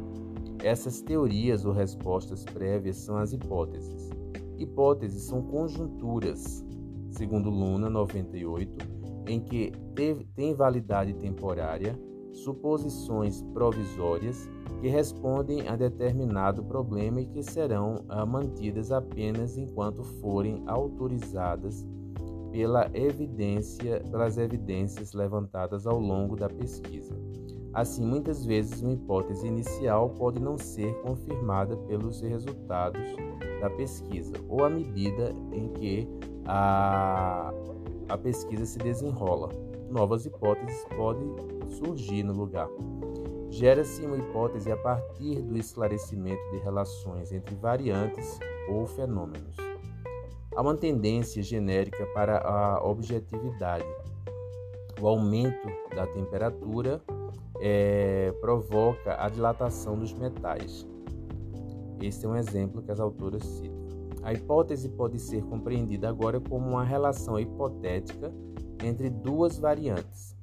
Essas 0.64 1.02
teorias 1.02 1.64
ou 1.64 1.72
respostas 1.72 2.44
prévias 2.44 2.96
são 2.96 3.16
as 3.16 3.32
hipóteses. 3.32 4.10
Hipóteses 4.58 5.24
são 5.24 5.42
conjunturas, 5.42 6.64
segundo 7.10 7.50
Luna 7.50 7.90
98 7.90 9.02
em 9.26 9.40
que 9.40 9.72
tem 10.34 10.54
validade 10.54 11.14
temporária, 11.14 11.98
suposições 12.32 13.42
provisórias 13.52 14.48
que 14.80 14.88
respondem 14.88 15.68
a 15.68 15.76
determinado 15.76 16.64
problema 16.64 17.20
e 17.20 17.26
que 17.26 17.42
serão 17.42 18.04
ah, 18.08 18.26
mantidas 18.26 18.90
apenas 18.90 19.56
enquanto 19.56 20.02
forem 20.02 20.62
autorizadas 20.66 21.86
pela 22.50 22.90
evidência, 22.92 24.00
pelas 24.10 24.36
evidências 24.36 25.12
levantadas 25.12 25.86
ao 25.86 25.98
longo 25.98 26.36
da 26.36 26.48
pesquisa. 26.48 27.14
Assim, 27.72 28.04
muitas 28.04 28.44
vezes 28.44 28.82
uma 28.82 28.92
hipótese 28.92 29.46
inicial 29.46 30.10
pode 30.10 30.40
não 30.40 30.58
ser 30.58 30.92
confirmada 31.00 31.74
pelos 31.76 32.20
resultados 32.20 33.00
da 33.60 33.70
pesquisa 33.70 34.34
ou 34.48 34.64
à 34.64 34.68
medida 34.68 35.34
em 35.52 35.68
que 35.68 36.06
a 36.44 37.54
a 38.12 38.18
pesquisa 38.18 38.66
se 38.66 38.78
desenrola. 38.78 39.48
Novas 39.88 40.26
hipóteses 40.26 40.84
podem 40.94 41.34
surgir 41.78 42.22
no 42.22 42.34
lugar. 42.34 42.68
Gera-se 43.50 44.04
uma 44.04 44.18
hipótese 44.18 44.70
a 44.70 44.76
partir 44.76 45.40
do 45.40 45.56
esclarecimento 45.56 46.42
de 46.50 46.58
relações 46.58 47.32
entre 47.32 47.54
variantes 47.54 48.38
ou 48.68 48.86
fenômenos. 48.86 49.56
Há 50.54 50.60
uma 50.60 50.76
tendência 50.76 51.42
genérica 51.42 52.04
para 52.12 52.38
a 52.38 52.84
objetividade. 52.84 53.86
O 55.00 55.08
aumento 55.08 55.68
da 55.94 56.06
temperatura 56.06 57.00
é, 57.60 58.30
provoca 58.42 59.16
a 59.18 59.28
dilatação 59.30 59.98
dos 59.98 60.12
metais. 60.12 60.86
Este 62.00 62.26
é 62.26 62.28
um 62.28 62.36
exemplo 62.36 62.82
que 62.82 62.90
as 62.90 63.00
autoras 63.00 63.42
citam. 63.42 63.81
A 64.22 64.32
hipótese 64.32 64.88
pode 64.88 65.18
ser 65.18 65.42
compreendida 65.44 66.08
agora 66.08 66.40
como 66.40 66.70
uma 66.70 66.84
relação 66.84 67.38
hipotética 67.38 68.32
entre 68.84 69.10
duas 69.10 69.58
variantes. 69.58 70.36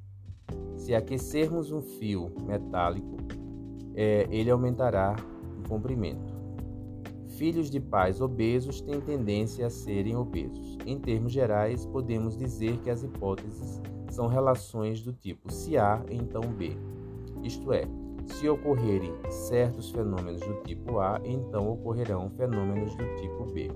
Se 0.76 0.94
aquecermos 0.94 1.72
um 1.72 1.80
fio 1.80 2.32
metálico, 2.46 3.16
é, 3.94 4.26
ele 4.30 4.50
aumentará 4.50 5.16
o 5.58 5.68
comprimento. 5.68 6.40
Filhos 7.36 7.70
de 7.70 7.80
pais 7.80 8.20
obesos 8.20 8.82
têm 8.82 9.00
tendência 9.00 9.66
a 9.66 9.70
serem 9.70 10.14
obesos. 10.14 10.76
Em 10.84 10.98
termos 10.98 11.32
gerais, 11.32 11.86
podemos 11.86 12.36
dizer 12.36 12.78
que 12.80 12.90
as 12.90 13.02
hipóteses 13.02 13.80
são 14.10 14.26
relações 14.26 15.00
do 15.00 15.12
tipo 15.12 15.50
se 15.50 15.78
A, 15.78 16.04
então 16.10 16.42
B. 16.42 16.76
Isto 17.42 17.72
é, 17.72 17.84
se 18.30 18.48
ocorrerem 18.48 19.12
certos 19.28 19.90
fenômenos 19.90 20.40
do 20.40 20.54
tipo 20.62 20.98
A, 20.98 21.20
então 21.24 21.70
ocorrerão 21.70 22.30
fenômenos 22.30 22.94
do 22.96 23.04
tipo 23.16 23.44
B. 23.52 23.70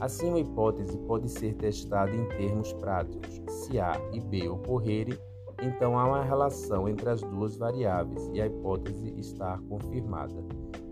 Assim, 0.00 0.28
uma 0.28 0.40
hipótese 0.40 0.98
pode 0.98 1.28
ser 1.28 1.54
testada 1.54 2.14
em 2.14 2.24
termos 2.36 2.72
práticos. 2.74 3.40
Se 3.48 3.80
A 3.80 3.92
e 4.12 4.20
B 4.20 4.48
ocorrerem, 4.48 5.18
então 5.62 5.98
há 5.98 6.06
uma 6.06 6.22
relação 6.22 6.88
entre 6.88 7.08
as 7.08 7.22
duas 7.22 7.56
variáveis 7.56 8.28
e 8.34 8.40
a 8.40 8.46
hipótese 8.46 9.14
está 9.16 9.58
confirmada. 9.68 10.44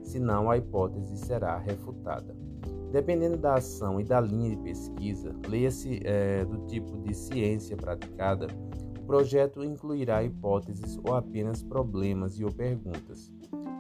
Senão, 0.02 0.50
a 0.50 0.56
hipótese 0.56 1.18
será 1.18 1.58
refutada. 1.58 2.34
Dependendo 2.90 3.36
da 3.36 3.54
ação 3.54 4.00
e 4.00 4.04
da 4.04 4.20
linha 4.20 4.50
de 4.50 4.56
pesquisa, 4.58 5.34
leia-se 5.48 6.00
é, 6.04 6.44
do 6.44 6.58
tipo 6.66 6.96
de 6.98 7.12
ciência 7.12 7.76
praticada, 7.76 8.46
projeto 9.04 9.62
incluirá 9.62 10.24
hipóteses 10.24 10.98
ou 11.04 11.14
apenas 11.14 11.62
problemas 11.62 12.38
e 12.38 12.44
ou 12.44 12.52
perguntas. 12.52 13.30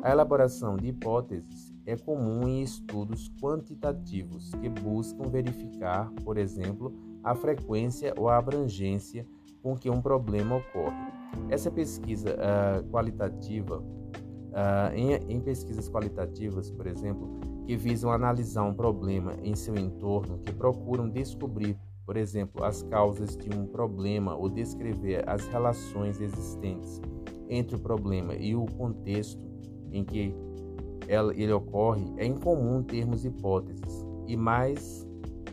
A 0.02 0.10
elaboração 0.10 0.76
de 0.76 0.88
hipóteses 0.88 1.74
é 1.86 1.96
comum 1.96 2.46
em 2.46 2.62
estudos 2.62 3.30
quantitativos 3.40 4.50
que 4.54 4.68
buscam 4.68 5.28
verificar, 5.28 6.10
por 6.24 6.36
exemplo, 6.36 6.92
a 7.22 7.34
frequência 7.34 8.12
ou 8.16 8.28
a 8.28 8.36
abrangência 8.36 9.26
com 9.62 9.74
que 9.74 9.88
um 9.88 10.02
problema 10.02 10.56
ocorre. 10.56 11.12
Essa 11.48 11.70
pesquisa 11.70 12.36
uh, 12.36 12.84
qualitativa, 12.90 13.78
uh, 13.78 14.94
em, 14.94 15.14
em 15.14 15.40
pesquisas 15.40 15.88
qualitativas, 15.88 16.70
por 16.70 16.86
exemplo, 16.86 17.40
que 17.66 17.76
visam 17.76 18.12
analisar 18.12 18.62
um 18.64 18.74
problema 18.74 19.32
em 19.42 19.54
seu 19.54 19.74
entorno, 19.74 20.38
que 20.38 20.52
procuram 20.52 21.08
descobrir 21.08 21.78
por 22.04 22.16
exemplo, 22.16 22.64
as 22.64 22.82
causas 22.82 23.36
de 23.36 23.50
um 23.56 23.66
problema 23.66 24.36
ou 24.36 24.48
descrever 24.48 25.28
as 25.28 25.46
relações 25.48 26.20
existentes 26.20 27.00
entre 27.48 27.76
o 27.76 27.78
problema 27.78 28.34
e 28.34 28.54
o 28.54 28.66
contexto 28.66 29.42
em 29.90 30.04
que 30.04 30.34
ele 31.08 31.52
ocorre, 31.52 32.04
é 32.16 32.24
incomum 32.24 32.82
termos 32.82 33.24
hipóteses 33.24 34.06
e 34.26 34.36
mais 34.36 35.06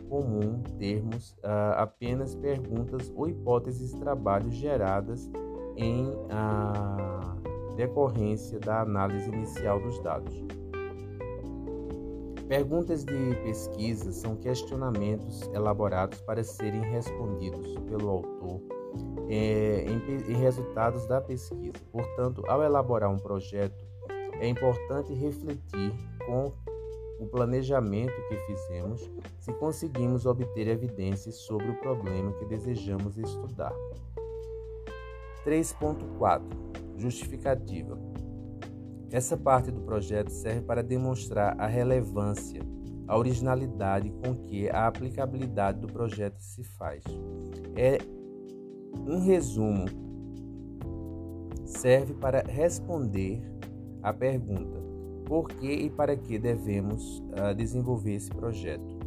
comum 0.08 0.62
termos 0.78 1.32
uh, 1.38 1.76
apenas 1.76 2.34
perguntas 2.34 3.10
ou 3.14 3.28
hipóteses 3.28 3.92
de 3.92 4.00
trabalho 4.00 4.50
geradas 4.50 5.30
em 5.76 6.06
uh, 6.06 7.74
decorrência 7.76 8.58
da 8.58 8.82
análise 8.82 9.28
inicial 9.28 9.80
dos 9.80 9.98
dados. 10.00 10.61
Perguntas 12.52 13.02
de 13.02 13.34
pesquisa 13.36 14.12
são 14.12 14.36
questionamentos 14.36 15.40
elaborados 15.54 16.20
para 16.20 16.44
serem 16.44 16.82
respondidos 16.82 17.78
pelo 17.88 18.10
autor 18.10 18.60
é, 19.26 19.86
em, 19.88 20.30
em 20.30 20.36
resultados 20.36 21.06
da 21.06 21.18
pesquisa. 21.18 21.72
Portanto, 21.90 22.44
ao 22.46 22.62
elaborar 22.62 23.10
um 23.10 23.16
projeto, 23.16 23.82
é 24.38 24.46
importante 24.46 25.14
refletir 25.14 25.94
com 26.26 26.52
o 27.18 27.26
planejamento 27.26 28.12
que 28.28 28.36
fizemos 28.36 29.10
se 29.38 29.50
conseguimos 29.54 30.26
obter 30.26 30.68
evidências 30.68 31.36
sobre 31.36 31.70
o 31.70 31.80
problema 31.80 32.34
que 32.34 32.44
desejamos 32.44 33.16
estudar. 33.16 33.72
3.4 35.46 36.42
Justificativa 36.98 37.98
essa 39.12 39.36
parte 39.36 39.70
do 39.70 39.82
projeto 39.82 40.30
serve 40.30 40.62
para 40.62 40.82
demonstrar 40.82 41.54
a 41.60 41.66
relevância, 41.66 42.62
a 43.06 43.18
originalidade 43.18 44.10
com 44.24 44.34
que 44.34 44.70
a 44.70 44.86
aplicabilidade 44.86 45.80
do 45.80 45.86
projeto 45.86 46.40
se 46.40 46.64
faz. 46.64 47.04
É 47.76 47.98
um 49.06 49.20
resumo 49.20 49.84
serve 51.66 52.14
para 52.14 52.42
responder 52.42 53.42
à 54.02 54.14
pergunta: 54.14 54.80
por 55.26 55.48
que 55.48 55.70
e 55.70 55.90
para 55.90 56.16
que 56.16 56.38
devemos 56.38 57.18
uh, 57.18 57.54
desenvolver 57.54 58.14
esse 58.14 58.30
projeto? 58.30 59.02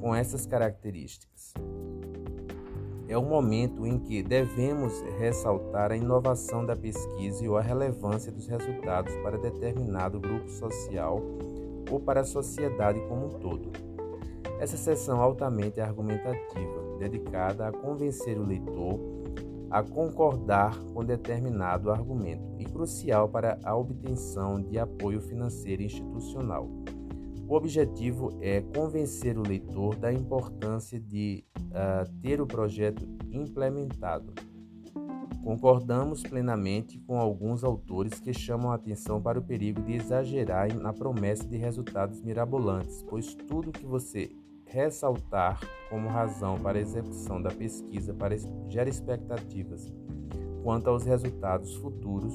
Com 0.00 0.14
essas 0.14 0.46
características 0.46 1.54
é 3.12 3.18
o 3.18 3.22
momento 3.22 3.86
em 3.86 3.98
que 3.98 4.22
devemos 4.22 5.02
ressaltar 5.18 5.92
a 5.92 5.96
inovação 5.96 6.64
da 6.64 6.74
pesquisa 6.74 7.46
ou 7.48 7.58
a 7.58 7.60
relevância 7.60 8.32
dos 8.32 8.46
resultados 8.46 9.14
para 9.16 9.36
determinado 9.36 10.18
grupo 10.18 10.50
social 10.50 11.20
ou 11.90 12.00
para 12.00 12.20
a 12.20 12.24
sociedade 12.24 13.00
como 13.08 13.26
um 13.26 13.38
todo. 13.38 13.70
Essa 14.58 14.76
sessão 14.76 15.20
altamente 15.20 15.80
argumentativa, 15.80 16.96
dedicada 16.98 17.68
a 17.68 17.72
convencer 17.72 18.38
o 18.38 18.46
leitor 18.46 18.98
a 19.70 19.82
concordar 19.82 20.78
com 20.92 21.02
determinado 21.02 21.90
argumento 21.90 22.44
e 22.58 22.64
crucial 22.64 23.26
para 23.28 23.58
a 23.64 23.74
obtenção 23.74 24.60
de 24.60 24.78
apoio 24.78 25.18
financeiro 25.20 25.82
institucional. 25.82 26.68
O 27.48 27.54
objetivo 27.54 28.30
é 28.40 28.60
convencer 28.60 29.38
o 29.38 29.42
leitor 29.42 29.96
da 29.96 30.12
importância 30.12 31.00
de 31.00 31.42
uh, 31.72 32.10
ter 32.20 32.40
o 32.40 32.46
projeto 32.46 33.06
implementado. 33.30 34.32
Concordamos 35.42 36.22
plenamente 36.22 37.00
com 37.00 37.18
alguns 37.18 37.64
autores 37.64 38.20
que 38.20 38.32
chamam 38.32 38.70
a 38.70 38.76
atenção 38.76 39.20
para 39.20 39.40
o 39.40 39.42
perigo 39.42 39.82
de 39.82 39.94
exagerar 39.94 40.72
na 40.74 40.92
promessa 40.92 41.44
de 41.48 41.56
resultados 41.56 42.22
mirabolantes, 42.22 43.02
pois 43.08 43.34
tudo 43.34 43.72
que 43.72 43.84
você 43.84 44.30
ressaltar 44.66 45.60
como 45.90 46.08
razão 46.08 46.58
para 46.58 46.78
a 46.78 46.80
execução 46.80 47.42
da 47.42 47.50
pesquisa 47.50 48.16
gera 48.68 48.88
expectativas 48.88 49.92
quanto 50.62 50.88
aos 50.88 51.04
resultados 51.04 51.74
futuros 51.74 52.34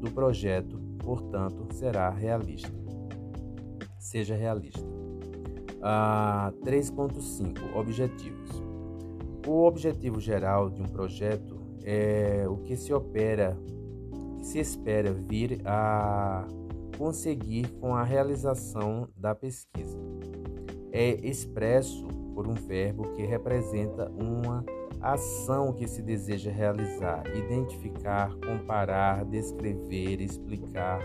do 0.00 0.10
projeto, 0.12 0.78
portanto, 0.98 1.66
será 1.72 2.10
realista. 2.10 2.72
Seja 3.98 4.36
realista. 4.36 4.95
Ah, 5.82 6.52
3.5 6.64 7.76
Objetivos. 7.76 8.50
O 9.46 9.64
objetivo 9.64 10.20
geral 10.20 10.70
de 10.70 10.82
um 10.82 10.86
projeto 10.86 11.60
é 11.84 12.44
o 12.48 12.56
que 12.58 12.76
se 12.76 12.92
opera, 12.92 13.56
que 14.38 14.46
se 14.46 14.58
espera 14.58 15.12
vir 15.12 15.60
a 15.64 16.46
conseguir 16.98 17.68
com 17.80 17.94
a 17.94 18.02
realização 18.02 19.08
da 19.16 19.34
pesquisa 19.34 19.96
é 20.96 21.10
expresso 21.28 22.06
por 22.34 22.46
um 22.46 22.54
verbo 22.54 23.12
que 23.12 23.22
representa 23.22 24.10
uma 24.12 24.64
ação 25.02 25.74
que 25.74 25.86
se 25.86 26.00
deseja 26.00 26.50
realizar, 26.50 27.22
identificar, 27.36 28.34
comparar, 28.36 29.26
descrever, 29.26 30.22
explicar, 30.22 31.00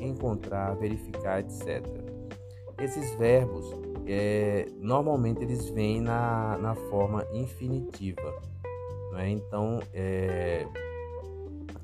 encontrar, 0.00 0.74
verificar, 0.74 1.38
etc. 1.38 1.86
Esses 2.80 3.14
verbos, 3.14 3.72
é, 4.06 4.68
normalmente 4.80 5.42
eles 5.42 5.68
vêm 5.68 6.00
na, 6.00 6.56
na 6.58 6.74
forma 6.74 7.26
infinitiva, 7.32 8.42
não 9.10 9.18
é? 9.18 9.30
Então, 9.30 9.80
é, 9.92 10.66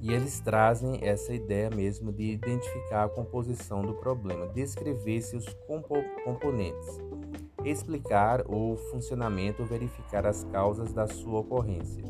e 0.01 0.13
eles 0.13 0.41
trazem 0.41 0.99
essa 1.03 1.33
ideia 1.33 1.71
mesmo 1.71 2.13
de 2.13 2.33
identificar 2.33 3.05
a 3.05 3.09
composição 3.09 3.83
do 3.83 3.95
problema, 3.95 4.49
descrever 4.49 5.21
seus 5.23 5.47
compo 5.67 5.95
componentes 6.25 7.01
explicar 7.65 8.43
o 8.49 8.77
funcionamento 8.91 9.63
ou 9.63 9.69
verificar 9.69 10.27
as 10.27 10.45
causas 10.45 10.93
da 10.93 11.07
sua 11.07 11.41
ocorrência. 11.41 12.03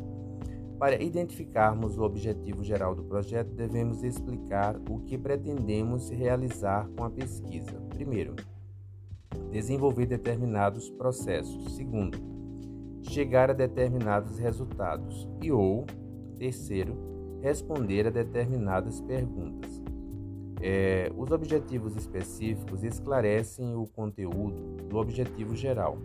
Para 0.79 1.01
identificarmos 1.01 1.97
o 1.97 2.03
objetivo 2.03 2.63
geral 2.63 2.93
do 2.93 3.03
projeto, 3.03 3.53
devemos 3.53 4.03
explicar 4.03 4.75
o 4.89 4.99
que 5.01 5.17
pretendemos 5.17 6.09
realizar 6.09 6.89
com 6.97 7.05
a 7.05 7.09
pesquisa. 7.09 7.79
Primeiro, 7.89 8.35
desenvolver 9.53 10.07
determinados 10.07 10.89
processos. 10.89 11.75
Segundo, 11.75 12.17
chegar 13.03 13.51
a 13.51 13.53
determinados 13.53 14.39
resultados. 14.39 15.27
E 15.41 15.51
ou, 15.51 15.85
terceiro, 16.37 16.97
responder 17.41 18.07
a 18.07 18.09
determinadas 18.09 18.99
perguntas. 19.01 19.81
É, 20.59 21.11
os 21.15 21.31
objetivos 21.31 21.95
específicos 21.95 22.83
esclarecem 22.83 23.75
o 23.75 23.85
conteúdo 23.85 24.83
do 24.89 24.97
objetivo 24.97 25.55
geral. 25.55 25.97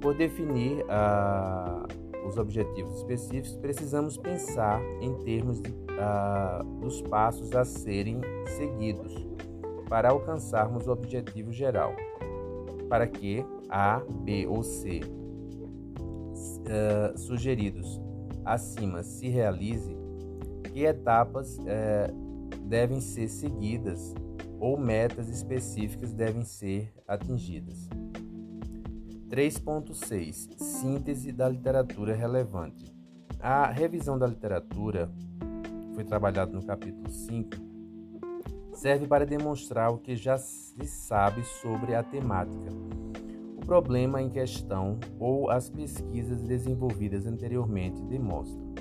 Por 0.00 0.16
definir 0.16 0.84
ah, 0.88 1.86
os 2.26 2.36
objetivos 2.38 2.96
específicos, 2.96 3.54
precisamos 3.56 4.16
pensar 4.16 4.82
em 5.00 5.14
termos 5.22 5.60
de, 5.60 5.72
ah, 6.00 6.64
dos 6.80 7.02
passos 7.02 7.54
a 7.54 7.64
serem 7.64 8.20
seguidos 8.46 9.14
para 9.88 10.08
alcançarmos 10.08 10.86
o 10.86 10.92
objetivo 10.92 11.52
geral, 11.52 11.94
para 12.92 13.06
que 13.06 13.42
A, 13.70 14.02
B 14.22 14.46
ou 14.46 14.62
C 14.62 15.00
ah, 16.68 17.16
sugeridos 17.16 17.98
acima 18.44 19.02
se 19.02 19.28
realize, 19.28 19.96
que 20.74 20.84
etapas 20.84 21.58
eh, 21.64 22.12
devem 22.66 23.00
ser 23.00 23.28
seguidas 23.28 24.12
ou 24.60 24.76
metas 24.76 25.30
específicas 25.30 26.12
devem 26.12 26.44
ser 26.44 26.92
atingidas. 27.08 27.88
3.6 29.30 30.58
Síntese 30.58 31.32
da 31.32 31.48
literatura 31.48 32.14
relevante. 32.14 32.94
A 33.40 33.70
revisão 33.70 34.18
da 34.18 34.26
literatura, 34.26 35.10
foi 35.94 36.04
trabalhado 36.04 36.52
no 36.52 36.62
capítulo 36.62 37.08
5, 37.08 37.71
serve 38.72 39.06
para 39.06 39.26
demonstrar 39.26 39.92
o 39.92 39.98
que 39.98 40.16
já 40.16 40.38
se 40.38 40.86
sabe 40.86 41.44
sobre 41.44 41.94
a 41.94 42.02
temática, 42.02 42.70
o 43.56 43.64
problema 43.64 44.20
em 44.20 44.28
questão 44.28 44.98
ou 45.18 45.50
as 45.50 45.70
pesquisas 45.70 46.42
desenvolvidas 46.42 47.26
anteriormente 47.26 48.02
demonstram. 48.02 48.72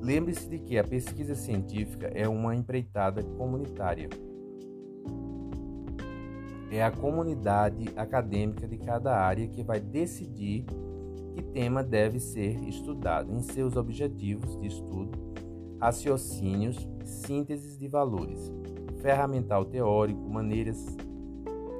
Lembre-se 0.00 0.48
de 0.48 0.58
que 0.58 0.78
a 0.78 0.84
pesquisa 0.84 1.34
científica 1.34 2.08
é 2.14 2.28
uma 2.28 2.54
empreitada 2.54 3.22
comunitária. 3.22 4.08
É 6.70 6.82
a 6.82 6.90
comunidade 6.90 7.90
acadêmica 7.96 8.68
de 8.68 8.76
cada 8.76 9.16
área 9.16 9.48
que 9.48 9.62
vai 9.62 9.80
decidir 9.80 10.66
que 11.34 11.42
tema 11.42 11.82
deve 11.82 12.20
ser 12.20 12.62
estudado 12.68 13.32
em 13.32 13.42
seus 13.42 13.76
objetivos 13.76 14.56
de 14.60 14.68
estudo, 14.68 15.18
raciocínios, 15.84 16.88
sínteses 17.04 17.76
de 17.76 17.86
valores, 17.88 18.50
ferramental 19.02 19.66
teórico, 19.66 20.18
maneiras 20.30 20.82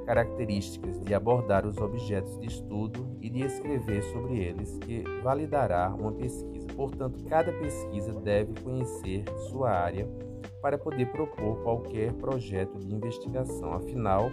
características 0.05 1.01
de 1.01 1.15
abordar 1.15 1.65
os 1.65 1.79
objetos 1.79 2.39
de 2.39 2.47
estudo 2.47 3.17
e 3.23 3.31
de 3.31 3.41
escrever 3.41 4.03
sobre 4.13 4.37
eles, 4.41 4.77
que 4.77 5.03
validará 5.23 5.89
uma 5.89 6.13
pesquisa. 6.13 6.67
Portanto, 6.77 7.25
cada 7.25 7.51
pesquisa 7.51 8.13
deve 8.21 8.53
conhecer 8.61 9.25
sua 9.49 9.71
área 9.71 10.07
para 10.61 10.77
poder 10.77 11.11
propor 11.11 11.63
qualquer 11.63 12.13
projeto 12.13 12.79
de 12.79 12.95
investigação. 12.95 13.73
Afinal, 13.73 14.31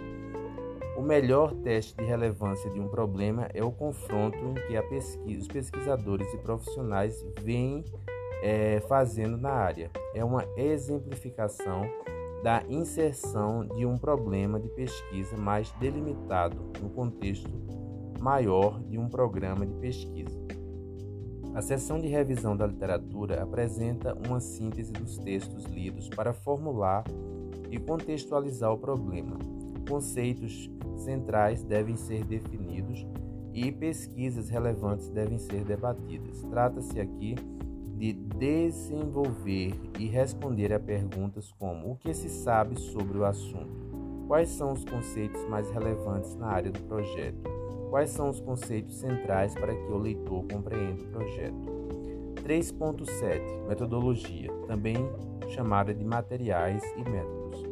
o 0.98 1.00
melhor 1.00 1.54
teste 1.54 1.96
de 1.96 2.04
relevância 2.04 2.70
de 2.70 2.78
um 2.78 2.88
problema 2.88 3.48
é 3.54 3.64
o 3.64 3.72
confronto 3.72 4.36
em 4.36 4.52
que 4.52 4.82
pesquisa, 4.82 5.40
os 5.40 5.48
pesquisadores 5.48 6.30
e 6.34 6.36
profissionais 6.36 7.24
vêm 7.40 7.82
é, 8.42 8.80
fazendo 8.80 9.38
na 9.38 9.50
área. 9.50 9.90
É 10.14 10.24
uma 10.24 10.44
exemplificação 10.56 11.82
da 12.42 12.62
inserção 12.68 13.64
de 13.64 13.86
um 13.86 13.96
problema 13.96 14.58
de 14.58 14.68
pesquisa 14.68 15.36
mais 15.36 15.70
delimitado 15.78 16.56
no 16.82 16.90
contexto 16.90 17.48
maior 18.20 18.82
de 18.82 18.98
um 18.98 19.08
programa 19.08 19.64
de 19.64 19.74
pesquisa. 19.74 20.42
A 21.54 21.60
seção 21.60 22.00
de 22.00 22.08
revisão 22.08 22.56
da 22.56 22.66
literatura 22.66 23.42
apresenta 23.42 24.16
uma 24.26 24.40
síntese 24.40 24.92
dos 24.92 25.18
textos 25.18 25.64
lidos 25.66 26.08
para 26.08 26.32
formular 26.32 27.04
e 27.70 27.78
contextualizar 27.78 28.72
o 28.72 28.78
problema. 28.78 29.38
Conceitos 29.88 30.70
centrais 30.96 31.62
devem 31.62 31.96
ser 31.96 32.24
definidos 32.24 33.06
e 33.52 33.70
pesquisas 33.70 34.48
relevantes 34.48 35.08
devem 35.10 35.38
ser 35.38 35.62
debatidas. 35.64 36.42
Trata-se 36.42 36.98
aqui 36.98 37.34
de 37.34 37.61
desenvolver 38.10 39.78
e 39.98 40.06
responder 40.06 40.72
a 40.72 40.80
perguntas 40.80 41.52
como: 41.52 41.92
o 41.92 41.96
que 41.96 42.14
se 42.14 42.30
sabe 42.30 42.80
sobre 42.80 43.18
o 43.18 43.24
assunto? 43.24 43.92
Quais 44.26 44.48
são 44.48 44.72
os 44.72 44.82
conceitos 44.82 45.44
mais 45.44 45.70
relevantes 45.70 46.34
na 46.36 46.46
área 46.46 46.70
do 46.70 46.80
projeto? 46.84 47.42
Quais 47.90 48.08
são 48.08 48.30
os 48.30 48.40
conceitos 48.40 48.96
centrais 48.96 49.54
para 49.54 49.74
que 49.74 49.92
o 49.92 49.98
leitor 49.98 50.44
compreenda 50.50 51.02
o 51.02 51.08
projeto? 51.08 51.82
3.7 52.42 53.68
Metodologia, 53.68 54.50
também 54.66 54.96
chamada 55.48 55.94
de 55.94 56.02
materiais 56.02 56.82
e 56.96 57.08
métodos. 57.08 57.62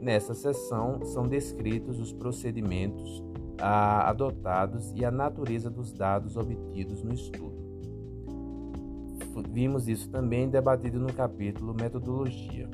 Nessa 0.00 0.34
seção 0.34 1.04
são 1.04 1.28
descritos 1.28 2.00
os 2.00 2.12
procedimentos 2.12 3.22
adotados 3.58 4.92
e 4.94 5.04
a 5.04 5.10
natureza 5.10 5.70
dos 5.70 5.92
dados 5.92 6.36
obtidos 6.36 7.02
no 7.02 7.12
estudo. 7.12 7.55
Vimos 9.42 9.88
isso 9.88 10.08
também 10.10 10.48
debatido 10.48 10.98
no 10.98 11.12
capítulo 11.12 11.74
Metodologia. 11.74 12.68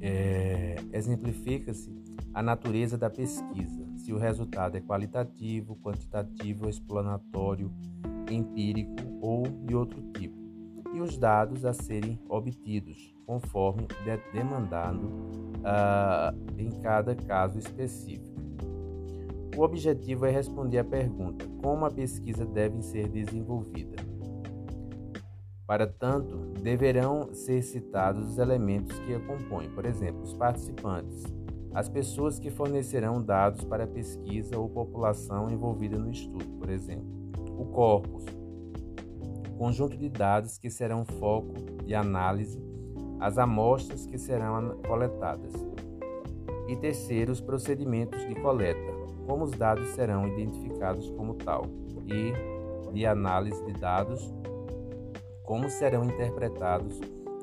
É, 0.00 0.76
Exemplifica-se 0.92 1.94
a 2.32 2.42
natureza 2.42 2.96
da 2.96 3.10
pesquisa, 3.10 3.84
se 3.96 4.12
o 4.12 4.18
resultado 4.18 4.76
é 4.76 4.80
qualitativo, 4.80 5.76
quantitativo, 5.76 6.68
explanatório, 6.68 7.72
empírico 8.30 8.94
ou 9.20 9.42
de 9.42 9.74
outro 9.74 10.00
tipo, 10.12 10.38
e 10.94 11.00
os 11.00 11.16
dados 11.16 11.64
a 11.64 11.72
serem 11.72 12.18
obtidos, 12.28 13.14
conforme 13.26 13.86
demandado 14.32 15.04
uh, 15.60 16.58
em 16.58 16.70
cada 16.80 17.14
caso 17.14 17.58
específico. 17.58 18.40
O 19.56 19.62
objetivo 19.62 20.26
é 20.26 20.30
responder 20.30 20.78
à 20.78 20.84
pergunta: 20.84 21.46
como 21.60 21.84
a 21.84 21.90
pesquisa 21.90 22.46
deve 22.46 22.80
ser 22.82 23.08
desenvolvida? 23.08 24.09
Para 25.70 25.86
tanto, 25.86 26.36
deverão 26.60 27.32
ser 27.32 27.62
citados 27.62 28.32
os 28.32 28.38
elementos 28.38 28.98
que 28.98 29.14
a 29.14 29.20
compõem, 29.20 29.70
por 29.70 29.86
exemplo, 29.86 30.20
os 30.22 30.34
participantes, 30.34 31.22
as 31.72 31.88
pessoas 31.88 32.40
que 32.40 32.50
fornecerão 32.50 33.22
dados 33.22 33.62
para 33.62 33.84
a 33.84 33.86
pesquisa 33.86 34.58
ou 34.58 34.68
população 34.68 35.48
envolvida 35.48 35.96
no 35.96 36.10
estudo, 36.10 36.44
por 36.58 36.68
exemplo, 36.68 37.06
o 37.56 37.66
corpus, 37.66 38.24
conjunto 39.56 39.96
de 39.96 40.08
dados 40.08 40.58
que 40.58 40.68
serão 40.68 41.04
foco 41.04 41.54
de 41.84 41.94
análise, 41.94 42.60
as 43.20 43.38
amostras 43.38 44.06
que 44.06 44.18
serão 44.18 44.76
coletadas. 44.88 45.52
E 46.66 46.74
terceiro, 46.74 47.30
os 47.30 47.40
procedimentos 47.40 48.26
de 48.26 48.34
coleta, 48.34 48.92
como 49.24 49.44
os 49.44 49.52
dados 49.52 49.86
serão 49.90 50.26
identificados 50.26 51.08
como 51.10 51.34
tal, 51.34 51.62
e 52.08 52.32
de 52.92 53.06
análise 53.06 53.64
de 53.64 53.72
dados, 53.74 54.34
como 55.50 55.68
serão 55.68 56.04
interpretados 56.04 57.00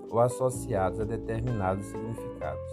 ou 0.10 0.22
associados 0.22 1.02
a 1.02 1.04
determinados 1.04 1.88
significados. 1.88 2.72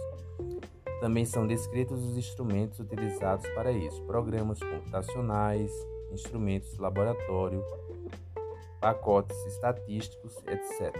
Também 1.01 1.25
são 1.25 1.45
descritos 1.45 2.01
os 2.01 2.17
instrumentos 2.17 2.79
utilizados 2.79 3.45
para 3.49 3.69
isso: 3.69 4.01
programas 4.03 4.59
computacionais, 4.59 5.69
instrumentos 6.09 6.71
de 6.71 6.79
laboratório, 6.79 7.61
pacotes 8.79 9.35
estatísticos, 9.47 10.37
etc. 10.47 10.95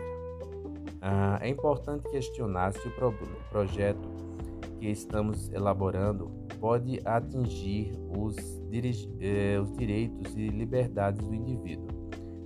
Ah, 1.01 1.39
é 1.41 1.47
importante 1.47 2.09
questionar 2.09 2.73
se 2.73 2.85
o 2.85 2.91
projeto 3.49 4.09
que 4.81 4.87
estamos 4.87 5.49
elaborando 5.53 6.29
pode 6.59 6.99
atingir 7.05 7.93
os, 8.09 8.35
eh, 9.21 9.57
os 9.61 9.71
direitos 9.77 10.35
e 10.35 10.49
liberdades 10.49 11.25
do 11.25 11.33
indivíduo. 11.33 11.87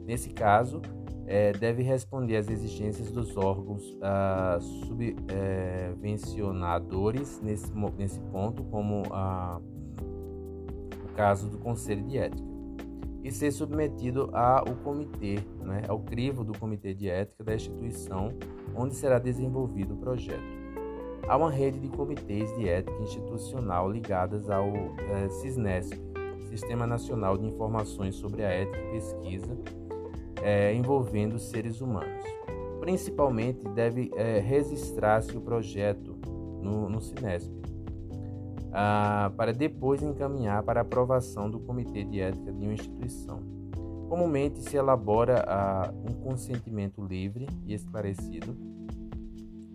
Nesse 0.06 0.30
caso, 0.30 0.82
é, 1.32 1.54
deve 1.54 1.84
responder 1.84 2.38
às 2.38 2.50
exigências 2.50 3.12
dos 3.12 3.38
órgãos 3.38 3.96
ah, 4.02 4.58
subvencionadores 4.60 7.38
eh, 7.38 7.42
nesse, 7.46 7.72
nesse 7.96 8.20
ponto, 8.32 8.64
como 8.64 9.04
ah, 9.12 9.62
o 11.06 11.10
caso 11.14 11.48
do 11.48 11.60
Conselho 11.60 12.02
de 12.02 12.18
Ética, 12.18 12.50
e 13.24 13.32
ser 13.32 13.52
submetido 13.52 14.32
ao 14.34 14.76
comitê, 14.78 15.36
né, 15.62 15.84
ao 15.88 16.00
crivo 16.00 16.44
do 16.44 16.58
Comitê 16.58 16.96
de 16.96 17.08
Ética 17.08 17.44
da 17.44 17.54
instituição 17.54 18.34
onde 18.76 18.96
será 18.96 19.20
desenvolvido 19.20 19.94
o 19.94 19.98
projeto. 19.98 20.58
Há 21.28 21.38
uma 21.38 21.52
rede 21.52 21.80
de 21.80 21.90
comitês 21.90 22.52
de 22.58 22.68
ética 22.68 23.04
institucional 23.04 23.92
ligadas 23.92 24.50
ao 24.50 24.66
é, 24.66 25.30
CISNESP, 25.30 25.96
Sistema 26.50 26.88
Nacional 26.88 27.38
de 27.38 27.46
Informações 27.46 28.16
sobre 28.16 28.44
a 28.44 28.50
Ética 28.50 28.80
e 28.80 28.92
Pesquisa, 28.94 29.56
é, 30.44 30.74
envolvendo 30.74 31.38
seres 31.40 31.82
humanos. 31.82 32.24
Principalmente 32.80 33.68
deve 33.70 34.12
é, 34.16 34.40
registrar-se 34.40 35.36
o 35.36 35.42
projeto 35.42 36.18
no, 36.62 36.90
no 36.90 37.02
Cinesp, 37.02 37.52
ah, 38.72 39.32
para 39.36 39.52
depois 39.52 40.04
encaminhar 40.04 40.62
para 40.64 40.82
aprovação 40.82 41.50
do 41.50 41.60
Comitê 41.60 42.04
de 42.04 42.20
Ética 42.20 42.52
de 42.52 42.64
uma 42.64 42.74
instituição. 42.74 43.40
Comumente 44.08 44.62
se 44.62 44.78
elabora 44.78 45.44
ah, 45.48 45.94
um 46.10 46.14
consentimento 46.14 47.04
livre 47.04 47.48
e 47.66 47.74
esclarecido 47.74 48.56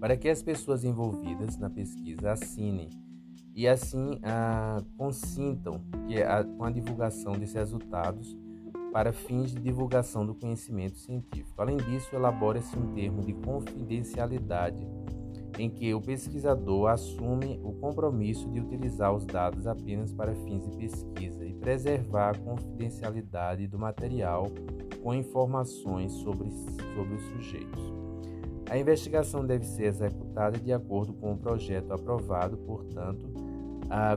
para 0.00 0.16
que 0.16 0.29
as 0.29 0.42
pessoas 0.42 0.85
envolvidas 0.85 1.57
na 1.57 1.70
pesquisa 1.70 2.33
assinem 2.33 2.90
e 3.55 3.66
assim 3.66 4.18
ah, 4.22 4.83
consintam 4.96 5.81
que 6.07 6.20
a, 6.22 6.44
com 6.44 6.64
a 6.64 6.70
divulgação 6.70 7.33
desses 7.33 7.55
resultados 7.55 8.37
para 8.94 9.12
fins 9.12 9.52
de 9.52 9.61
divulgação 9.61 10.24
do 10.24 10.37
conhecimento 10.37 10.96
científico. 10.98 11.61
Além 11.61 11.76
disso, 11.76 12.14
elabora-se 12.14 12.78
um 12.78 12.94
termo 12.94 13.22
de 13.22 13.33
confidencialidade 13.33 14.87
em 15.59 15.68
que 15.68 15.92
o 15.92 16.00
pesquisador 16.00 16.90
assume 16.90 17.61
o 17.64 17.72
compromisso 17.72 18.48
de 18.50 18.61
utilizar 18.61 19.12
os 19.12 19.26
dados 19.26 19.66
apenas 19.66 20.12
para 20.12 20.33
fins 20.33 20.62
de 20.62 20.76
pesquisa 20.76 21.44
e 21.44 21.52
preservar 21.54 22.37
a 22.37 22.38
confidencialidade 22.38 23.66
do 23.66 23.80
material 23.80 24.46
com 25.02 25.12
informações 25.12 26.12
sobre, 26.12 26.48
sobre 26.94 27.16
os 27.16 27.22
sujeitos. 27.24 27.92
A 28.70 28.78
investigação 28.78 29.44
deve 29.44 29.64
ser 29.64 29.87
executada 29.87 30.57
de 30.57 30.72
acordo 30.72 31.12
com 31.14 31.33
o 31.33 31.37
projeto 31.37 31.92
aprovado, 31.92 32.57
portanto, 32.59 33.26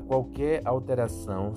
qualquer 0.07 0.61
alteração 0.65 1.53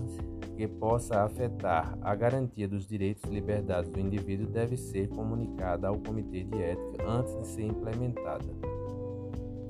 que 0.60 0.68
possa 0.68 1.22
afetar 1.22 1.96
a 2.02 2.14
garantia 2.14 2.68
dos 2.68 2.86
direitos 2.86 3.24
e 3.24 3.32
liberdades 3.32 3.90
do 3.90 3.98
indivíduo 3.98 4.46
deve 4.46 4.76
ser 4.76 5.08
comunicada 5.08 5.88
ao 5.88 5.96
Comitê 5.96 6.44
de 6.44 6.62
Ética 6.62 7.02
antes 7.08 7.34
de 7.34 7.46
ser 7.46 7.62
implementada. 7.62 8.44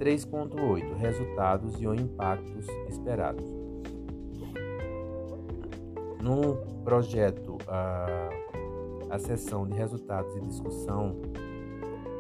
3.8 0.01 0.97
Resultados 0.97 1.81
e 1.81 1.87
ou 1.87 1.95
impactos 1.95 2.67
esperados. 2.89 3.45
No 6.21 6.57
projeto, 6.83 7.57
a, 7.69 8.29
a 9.11 9.19
seção 9.21 9.69
de 9.69 9.75
resultados 9.75 10.35
e 10.35 10.41
discussão, 10.41 11.23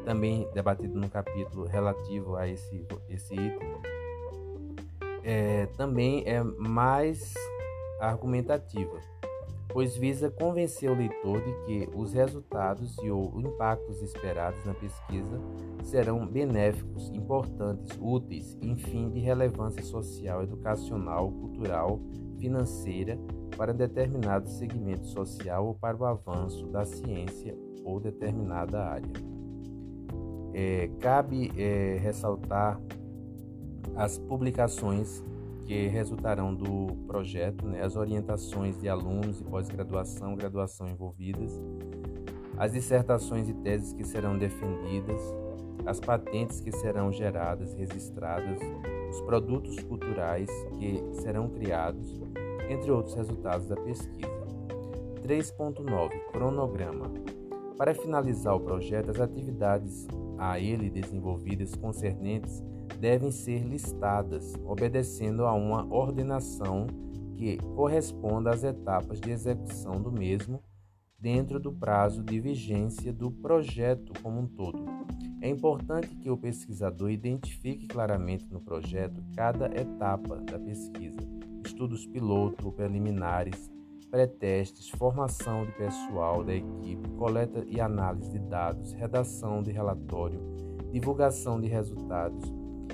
também 0.04 0.48
debatido 0.54 0.96
no 0.96 1.10
capítulo 1.10 1.66
relativo 1.66 2.36
a 2.36 2.46
esse, 2.46 2.86
esse 3.08 3.34
item, 3.34 3.68
é, 5.24 5.66
também 5.76 6.22
é 6.24 6.40
mais 6.40 7.34
argumentativa, 8.00 8.98
pois 9.68 9.96
visa 9.96 10.30
convencer 10.30 10.90
o 10.90 10.96
leitor 10.96 11.40
de 11.42 11.52
que 11.64 11.88
os 11.94 12.12
resultados 12.12 12.96
e 13.02 13.10
ou 13.10 13.40
impactos 13.40 14.02
esperados 14.02 14.64
na 14.64 14.74
pesquisa 14.74 15.40
serão 15.84 16.26
benéficos, 16.26 17.10
importantes, 17.10 17.96
úteis, 18.00 18.56
enfim, 18.60 19.10
de 19.10 19.20
relevância 19.20 19.82
social, 19.82 20.42
educacional, 20.42 21.30
cultural, 21.30 22.00
financeira 22.38 23.18
para 23.56 23.72
determinado 23.74 24.48
segmento 24.48 25.06
social 25.06 25.66
ou 25.66 25.74
para 25.74 25.96
o 25.96 26.04
avanço 26.04 26.66
da 26.68 26.84
ciência 26.84 27.56
ou 27.84 28.00
determinada 28.00 28.82
área. 28.82 29.12
É, 30.52 30.90
cabe 31.00 31.52
é, 31.56 31.98
ressaltar 32.02 32.80
as 33.94 34.18
publicações 34.18 35.22
que 35.70 35.86
resultarão 35.86 36.52
do 36.52 36.96
projeto, 37.06 37.64
né, 37.64 37.80
as 37.80 37.94
orientações 37.94 38.76
de 38.80 38.88
alunos 38.88 39.40
e 39.40 39.44
pós-graduação, 39.44 40.34
graduação 40.34 40.88
envolvidas, 40.88 41.52
as 42.58 42.72
dissertações 42.72 43.48
e 43.48 43.54
teses 43.54 43.92
que 43.92 44.02
serão 44.02 44.36
defendidas, 44.36 45.22
as 45.86 46.00
patentes 46.00 46.58
que 46.58 46.72
serão 46.72 47.12
geradas, 47.12 47.72
registradas, 47.74 48.58
os 49.12 49.20
produtos 49.20 49.78
culturais 49.84 50.50
que 50.76 51.04
serão 51.22 51.48
criados, 51.48 52.20
entre 52.68 52.90
outros 52.90 53.14
resultados 53.14 53.68
da 53.68 53.76
pesquisa. 53.76 54.28
3.9 55.22 56.32
Cronograma 56.32 57.12
Para 57.78 57.94
finalizar 57.94 58.56
o 58.56 58.60
projeto, 58.60 59.12
as 59.12 59.20
atividades 59.20 60.08
a 60.36 60.58
ele 60.58 60.90
desenvolvidas 60.90 61.76
concernentes 61.76 62.60
devem 62.98 63.30
ser 63.30 63.64
listadas, 63.64 64.54
obedecendo 64.64 65.44
a 65.44 65.52
uma 65.52 65.86
ordenação 65.92 66.86
que 67.36 67.56
corresponda 67.74 68.50
às 68.50 68.64
etapas 68.64 69.20
de 69.20 69.30
execução 69.30 70.00
do 70.00 70.12
mesmo 70.12 70.62
dentro 71.18 71.60
do 71.60 71.72
prazo 71.72 72.22
de 72.22 72.40
vigência 72.40 73.12
do 73.12 73.30
projeto 73.30 74.12
como 74.22 74.40
um 74.40 74.46
todo. 74.46 74.84
É 75.42 75.48
importante 75.48 76.08
que 76.16 76.30
o 76.30 76.36
pesquisador 76.36 77.10
identifique 77.10 77.86
claramente 77.86 78.46
no 78.50 78.60
projeto 78.60 79.22
cada 79.34 79.66
etapa 79.66 80.36
da 80.36 80.58
pesquisa, 80.58 81.18
estudos 81.64 82.06
piloto 82.06 82.72
preliminares, 82.72 83.70
pré-testes, 84.10 84.88
formação 84.90 85.64
de 85.64 85.72
pessoal 85.72 86.42
da 86.42 86.54
equipe, 86.54 87.08
coleta 87.16 87.64
e 87.66 87.80
análise 87.80 88.30
de 88.30 88.38
dados, 88.38 88.92
redação 88.92 89.62
de 89.62 89.70
relatório, 89.70 90.40
divulgação 90.90 91.60
de 91.60 91.68
resultados, 91.68 92.52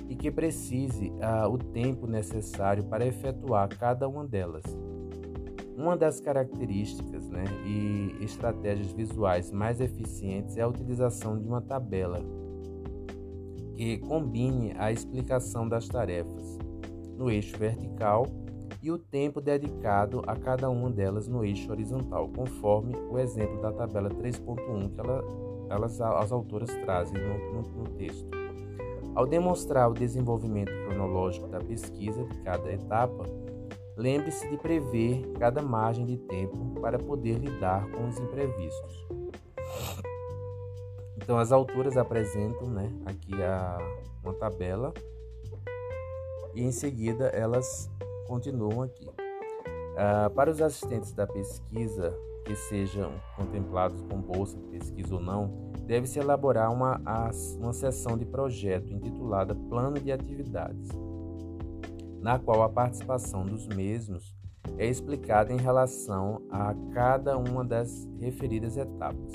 e 0.08 0.14
que 0.14 0.30
precise 0.30 1.10
uh, 1.10 1.48
o 1.50 1.58
tempo 1.58 2.06
necessário 2.06 2.84
para 2.84 3.06
efetuar 3.06 3.68
cada 3.68 4.08
uma 4.08 4.24
delas. 4.24 4.64
Uma 5.76 5.96
das 5.96 6.20
características 6.20 7.28
né, 7.28 7.44
e 7.66 8.24
estratégias 8.24 8.92
visuais 8.92 9.50
mais 9.50 9.80
eficientes 9.80 10.56
é 10.56 10.62
a 10.62 10.68
utilização 10.68 11.38
de 11.38 11.46
uma 11.46 11.60
tabela 11.60 12.20
que 13.76 13.98
combine 13.98 14.72
a 14.78 14.90
explicação 14.90 15.68
das 15.68 15.86
tarefas 15.86 16.58
no 17.18 17.30
eixo 17.30 17.58
vertical 17.58 18.26
e 18.82 18.90
o 18.90 18.98
tempo 18.98 19.40
dedicado 19.40 20.22
a 20.26 20.36
cada 20.36 20.70
uma 20.70 20.90
delas 20.90 21.28
no 21.28 21.44
eixo 21.44 21.70
horizontal, 21.70 22.28
conforme 22.28 22.94
o 23.10 23.18
exemplo 23.18 23.60
da 23.60 23.72
tabela 23.72 24.08
3.1 24.08 24.94
que 24.94 25.00
ela, 25.00 25.24
elas, 25.68 26.00
as 26.00 26.32
autoras 26.32 26.70
trazem 26.84 27.20
no, 27.20 27.52
no, 27.52 27.62
no 27.62 27.84
texto. 27.96 28.35
Ao 29.16 29.26
demonstrar 29.26 29.90
o 29.90 29.94
desenvolvimento 29.94 30.70
cronológico 30.86 31.48
da 31.48 31.58
pesquisa 31.58 32.22
de 32.24 32.38
cada 32.42 32.70
etapa, 32.70 33.24
Lembre-se 33.96 34.46
de 34.50 34.58
prever 34.58 35.26
cada 35.38 35.62
margem 35.62 36.04
de 36.04 36.18
tempo 36.18 36.78
para 36.82 36.98
poder 36.98 37.38
lidar 37.38 37.90
com 37.92 38.06
os 38.06 38.18
imprevistos. 38.18 39.06
Então, 41.16 41.38
as 41.38 41.50
autoras 41.50 41.96
apresentam 41.96 42.68
né, 42.68 42.92
aqui 43.06 43.42
a, 43.42 43.78
uma 44.22 44.34
tabela 44.34 44.92
e 46.54 46.62
em 46.62 46.70
seguida 46.70 47.28
elas 47.28 47.90
continuam 48.28 48.82
aqui. 48.82 49.08
Uh, 49.08 50.28
para 50.34 50.50
os 50.50 50.60
assistentes 50.60 51.12
da 51.12 51.26
pesquisa 51.26 52.14
que 52.46 52.54
sejam 52.54 53.12
contemplados 53.36 54.00
com 54.02 54.20
bolsa 54.20 54.56
de 54.56 54.64
pesquisa 54.68 55.14
ou 55.14 55.20
não, 55.20 55.72
deve-se 55.84 56.18
elaborar 56.18 56.72
uma, 56.72 57.00
uma 57.58 57.72
seção 57.72 58.16
de 58.16 58.24
projeto 58.24 58.92
intitulada 58.92 59.54
Plano 59.54 60.00
de 60.00 60.10
Atividades 60.12 60.88
na 62.26 62.40
qual 62.40 62.64
a 62.64 62.68
participação 62.68 63.46
dos 63.46 63.68
mesmos 63.68 64.34
é 64.78 64.84
explicada 64.84 65.52
em 65.52 65.58
relação 65.58 66.42
a 66.50 66.74
cada 66.92 67.38
uma 67.38 67.64
das 67.64 68.08
referidas 68.18 68.76
etapas. 68.76 69.30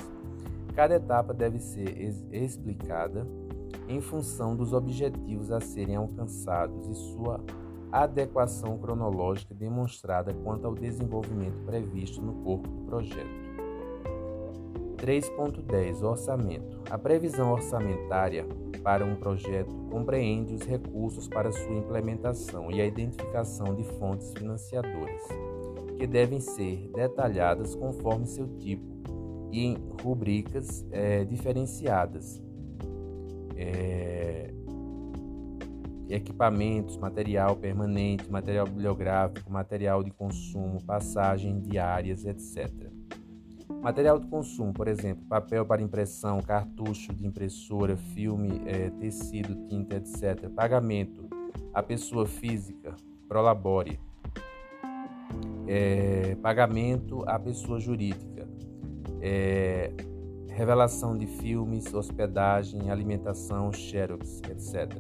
Cada 0.76 0.95
etapa 0.95 1.34
deve 1.34 1.58
ser 1.58 1.97
explicada 2.34 3.26
em 3.88 4.02
função 4.02 4.58
dos 4.58 4.74
objetivos 4.74 5.52
a 5.52 5.62
serem 5.62 5.95
alcançados 5.95 6.86
e 6.89 6.95
sua 7.13 7.39
adequação 7.91 8.77
cronológica 8.77 9.54
demonstrada 9.54 10.34
quanto 10.34 10.65
ao 10.65 10.73
desenvolvimento 10.73 11.63
previsto 11.65 12.21
no 12.21 12.34
corpo 12.43 12.67
do 12.67 12.82
projeto. 12.84 13.41
3.10 14.97 16.04
Orçamento. 16.04 16.80
A 16.89 16.97
previsão 16.97 17.51
orçamentária 17.51 18.45
para 18.84 19.04
um 19.04 19.15
projeto 19.15 19.73
compreende 19.89 20.54
os 20.54 20.62
recursos 20.62 21.27
para 21.27 21.51
sua 21.51 21.73
implementação 21.73 22.71
e 22.71 22.80
a 22.80 22.86
identificação 22.86 23.75
de 23.75 23.84
fontes 23.84 24.32
financiadoras, 24.38 25.23
que 25.97 26.06
devem 26.06 26.39
ser 26.39 26.89
detalhadas 26.93 27.75
conforme 27.75 28.27
seu 28.27 28.47
tipo 28.58 28.91
e 29.51 29.65
em 29.65 29.77
rubricas 30.01 30.86
é, 30.91 31.25
diferenciadas. 31.25 32.41
É, 33.56 34.54
equipamentos, 36.13 36.97
material 36.97 37.56
permanente, 37.56 38.30
material 38.30 38.65
bibliográfico, 38.65 39.52
material 39.52 40.04
de 40.04 40.12
consumo, 40.12 40.84
passagem 40.84 41.60
diárias, 41.62 42.26
etc. 42.26 42.89
Material 43.82 44.19
de 44.19 44.28
consumo, 44.28 44.74
por 44.74 44.88
exemplo, 44.88 45.24
papel 45.26 45.65
para 45.65 45.82
impressão, 45.82 46.41
cartucho 46.41 47.13
de 47.13 47.26
impressora, 47.26 47.95
filme, 47.95 48.62
é, 48.65 48.89
tecido, 48.89 49.56
tinta, 49.67 49.95
etc. 49.95 50.50
Pagamento 50.50 51.30
a 51.74 51.82
pessoa 51.82 52.26
física, 52.26 52.95
prolabore. 53.28 54.00
É, 55.67 56.36
pagamento 56.41 57.24
à 57.28 57.39
pessoa 57.39 57.80
jurídica. 57.80 58.47
É, 59.21 59.93
revelação 60.50 61.17
de 61.17 61.26
filmes, 61.26 61.93
hospedagem, 61.93 62.89
alimentação, 62.91 63.71
xerox, 63.71 64.41
etc. 64.50 64.93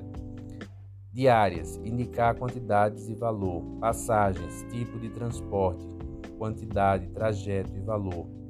Diárias, 1.13 1.77
indicar 1.83 2.35
quantidades 2.35 3.09
e 3.09 3.13
valor. 3.13 3.63
Passagens, 3.79 4.65
tipo 4.71 4.97
de 4.99 5.09
transporte, 5.09 5.85
quantidade, 6.37 7.07
trajeto 7.09 7.75
e 7.75 7.79
valor 7.81 8.41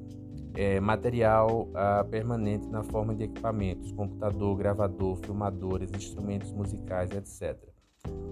é, 0.53 0.79
material 0.79 1.69
ah, 1.73 2.05
permanente 2.09 2.67
na 2.67 2.83
forma 2.83 3.15
de 3.15 3.23
equipamentos, 3.23 3.91
computador, 3.91 4.57
gravador, 4.57 5.17
filmadores, 5.17 5.89
instrumentos 5.95 6.51
musicais, 6.51 7.11
etc. 7.11 7.57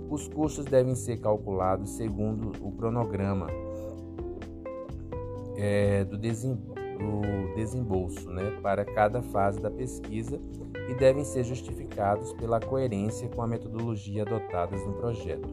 Os 0.10 0.28
custos 0.28 0.66
devem 0.66 0.96
ser 0.96 1.20
calculados 1.20 1.92
segundo 1.92 2.52
o 2.62 2.72
cronograma 2.72 3.48
é, 5.56 6.04
do, 6.04 6.18
desem, 6.18 6.56
do 6.56 7.56
desembolso 7.56 8.30
né, 8.30 8.60
para 8.62 8.84
cada 8.84 9.22
fase 9.22 9.62
da 9.62 9.70
pesquisa 9.70 10.40
e 10.90 10.94
devem 10.96 11.24
ser 11.24 11.44
justificados 11.44 12.34
pela 12.34 12.60
coerência 12.60 13.30
com 13.30 13.44
a 13.44 13.48
metodologia 13.48 14.24
adotadas 14.24 14.84
no 14.88 14.94
projeto. 14.94 15.48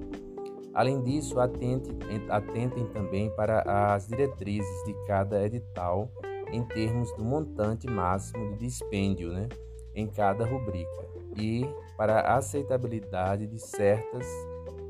Além 0.73 1.03
disso, 1.03 1.39
atentem, 1.39 1.99
atentem 2.31 2.87
também 2.87 3.31
para 3.37 3.95
as 3.95 4.07
diretrizes 4.07 4.85
de 4.85 4.95
cada 5.07 5.45
edital 5.45 6.11
em 6.51 6.65
termos 6.65 7.13
do 7.17 7.25
montante 7.25 7.87
máximo 7.87 8.53
de 8.53 8.67
dispêndio 8.67 9.31
né, 9.31 9.49
em 9.95 10.07
cada 10.07 10.47
rubrica 10.47 11.07
e 11.37 11.67
para 11.99 12.21
a 12.21 12.37
aceitabilidade 12.37 13.47
de 13.47 13.59
certas 13.59 14.27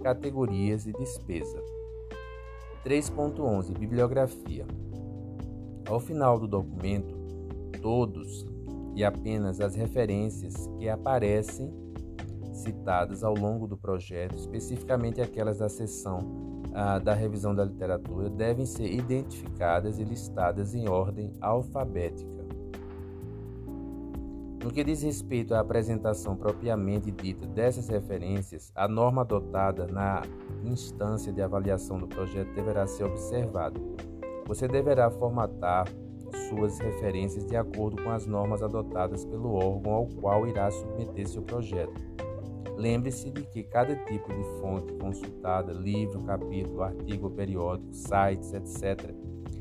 categorias 0.01 0.85
de 0.85 0.93
despesa. 0.93 1.61
3.11 2.85 3.77
Bibliografia 3.77 4.65
Ao 5.89 5.99
final 5.99 6.39
do 6.39 6.47
documento, 6.47 7.17
todos 7.83 8.47
e 8.97 9.05
apenas 9.05 9.61
as 9.61 9.77
referências 9.77 10.55
que 10.79 10.89
aparecem 10.89 11.71
citadas 12.53 13.23
ao 13.23 13.35
longo 13.35 13.69
do 13.69 13.77
projeto, 13.77 14.35
especificamente 14.35 15.21
aquelas 15.21 15.59
da 15.59 15.69
seção 15.69 16.47
da 17.05 17.15
revisão 17.15 17.55
da 17.55 17.65
literatura 17.65 18.29
devem 18.29 18.67
ser 18.67 18.93
identificadas 18.93 19.99
e 19.99 20.05
listadas 20.05 20.75
em 20.75 20.89
ordem 20.89 21.33
alfabética. 21.41 22.45
No 24.63 24.71
que 24.71 24.85
diz 24.85 25.03
respeito 25.03 25.55
à 25.55 25.61
apresentação 25.61 26.37
propriamente 26.37 27.11
dita 27.11 27.47
dessas 27.47 27.89
referências, 27.89 28.73
a 28.75 28.87
norma 28.87 29.23
adotada 29.23 29.87
na 29.87 30.23
instância 30.65 31.33
de 31.33 31.41
avaliação 31.41 31.99
do 31.99 32.09
projeto 32.09 32.53
deverá 32.53 32.87
ser 32.87 33.05
observada. 33.05 33.81
Você 34.47 34.69
deverá 34.69 35.11
formatar 35.11 35.87
suas 36.49 36.79
referências 36.79 37.45
de 37.45 37.57
acordo 37.57 38.03
com 38.03 38.11
as 38.11 38.27
normas 38.27 38.63
adotadas 38.63 39.25
pelo 39.25 39.55
órgão 39.55 39.93
ao 39.93 40.07
qual 40.07 40.47
irá 40.47 40.71
submeter 40.71 41.29
seu 41.29 41.43
projeto 41.43 42.17
Lembre-se 42.77 43.31
de 43.31 43.43
que 43.43 43.63
cada 43.63 43.97
tipo 43.97 44.29
de 44.29 44.43
fonte 44.61 44.93
consultada, 44.95 45.73
livro, 45.73 46.21
capítulo, 46.25 46.83
artigo, 46.83 47.31
periódico, 47.31 47.95
sites, 47.95 48.53
etc., 48.53 49.15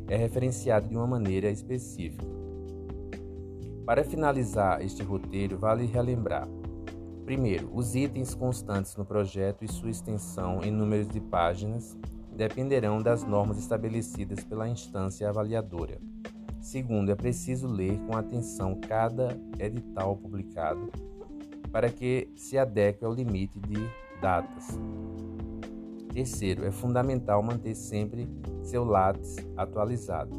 é 0.08 0.17
referenciado 0.17 0.89
de 0.89 0.97
uma 0.97 1.08
maneira 1.08 1.49
específica. 1.49 2.25
Para 3.86 4.04
finalizar 4.04 4.82
este 4.82 5.01
roteiro, 5.01 5.58
vale 5.58 5.86
relembrar: 5.86 6.45
primeiro, 7.23 7.69
os 7.73 7.95
itens 7.95 8.36
constantes 8.36 8.97
no 8.97 9.06
projeto 9.06 9.63
e 9.63 9.71
sua 9.71 9.89
extensão 9.89 10.62
em 10.62 10.69
números 10.69 11.08
de 11.08 11.21
páginas 11.21 11.97
dependerão 12.36 13.01
das 13.01 13.23
normas 13.23 13.58
estabelecidas 13.58 14.43
pela 14.43 14.67
instância 14.67 15.30
avaliadora. 15.30 16.01
Segundo, 16.65 17.12
é 17.12 17.15
preciso 17.15 17.67
ler 17.67 17.99
com 18.08 18.17
atenção 18.17 18.73
cada 18.73 19.39
edital 19.60 20.17
publicado 20.17 20.91
para 21.71 21.91
que 21.91 22.28
se 22.36 22.58
adeque 22.58 23.06
ao 23.06 23.13
limite 23.13 23.60
de 23.60 23.88
datas. 24.19 24.69
Terceiro, 26.12 26.65
é 26.65 26.71
fundamental 26.71 27.43
manter 27.43 27.75
sempre 27.75 28.28
seu 28.63 28.84
lápis 28.84 29.36
atualizado. 29.56 30.32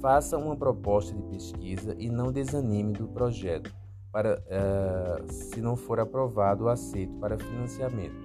Faça 0.00 0.36
uma 0.36 0.56
proposta 0.56 1.14
de 1.14 1.22
pesquisa 1.22 1.94
e 1.96 2.10
não 2.10 2.32
desanime 2.32 2.92
do 2.92 3.06
projeto 3.06 3.72
para, 4.10 4.34
uh, 4.36 5.32
se 5.32 5.60
não 5.60 5.76
for 5.76 6.00
aprovado 6.00 6.64
ou 6.64 6.70
aceito 6.70 7.14
para 7.20 7.38
financiamento. 7.38 8.18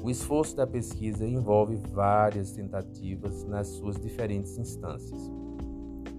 O 0.00 0.08
esforço 0.08 0.54
da 0.54 0.64
pesquisa 0.64 1.26
envolve 1.26 1.74
várias 1.74 2.52
tentativas 2.52 3.42
nas 3.42 3.66
suas 3.66 3.96
diferentes 3.96 4.56
instâncias. 4.56 5.35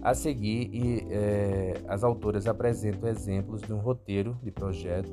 A 0.02 0.14
seguir, 0.14 0.70
e, 0.72 1.06
é, 1.10 1.74
as 1.88 2.04
autoras 2.04 2.46
apresentam 2.46 3.08
exemplos 3.08 3.60
de 3.62 3.72
um 3.72 3.78
roteiro 3.78 4.38
de 4.42 4.50
projeto, 4.50 5.10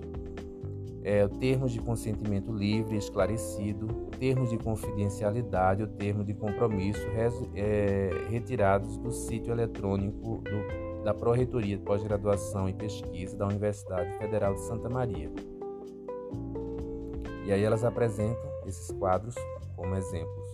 é, 1.03 1.27
termos 1.27 1.71
de 1.71 1.79
consentimento 1.79 2.51
livre, 2.51 2.97
esclarecido, 2.97 3.87
termos 4.19 4.49
de 4.49 4.57
confidencialidade 4.57 5.81
ou 5.81 5.87
termo 5.87 6.23
de 6.23 6.33
compromisso 6.33 7.07
res, 7.09 7.33
é, 7.55 8.09
retirados 8.29 8.97
do 8.97 9.11
sítio 9.11 9.51
eletrônico 9.51 10.41
do, 10.41 11.03
da 11.03 11.13
Pró-Reitoria 11.13 11.77
de 11.77 11.83
Pós-Graduação 11.83 12.67
e 12.67 12.73
Pesquisa 12.73 13.37
da 13.37 13.45
Universidade 13.45 14.17
Federal 14.17 14.55
de 14.55 14.61
Santa 14.61 14.89
Maria. 14.89 15.31
E 17.45 17.51
aí 17.51 17.63
elas 17.63 17.83
apresentam 17.83 18.49
esses 18.65 18.91
quadros 18.91 19.35
como 19.75 19.95
exemplos. 19.95 20.49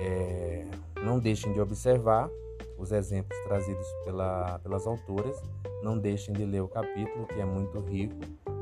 É, 0.00 0.64
não 1.04 1.20
deixem 1.20 1.52
de 1.52 1.60
observar 1.60 2.28
os 2.80 2.90
exemplos 2.90 3.38
trazidos 3.44 3.86
pela, 4.04 4.58
pelas 4.60 4.86
autoras. 4.86 5.40
Não 5.82 5.98
deixem 5.98 6.34
de 6.34 6.44
ler 6.44 6.62
o 6.62 6.68
capítulo, 6.68 7.26
que 7.26 7.38
é 7.40 7.44
muito 7.44 7.78
rico 7.80 8.16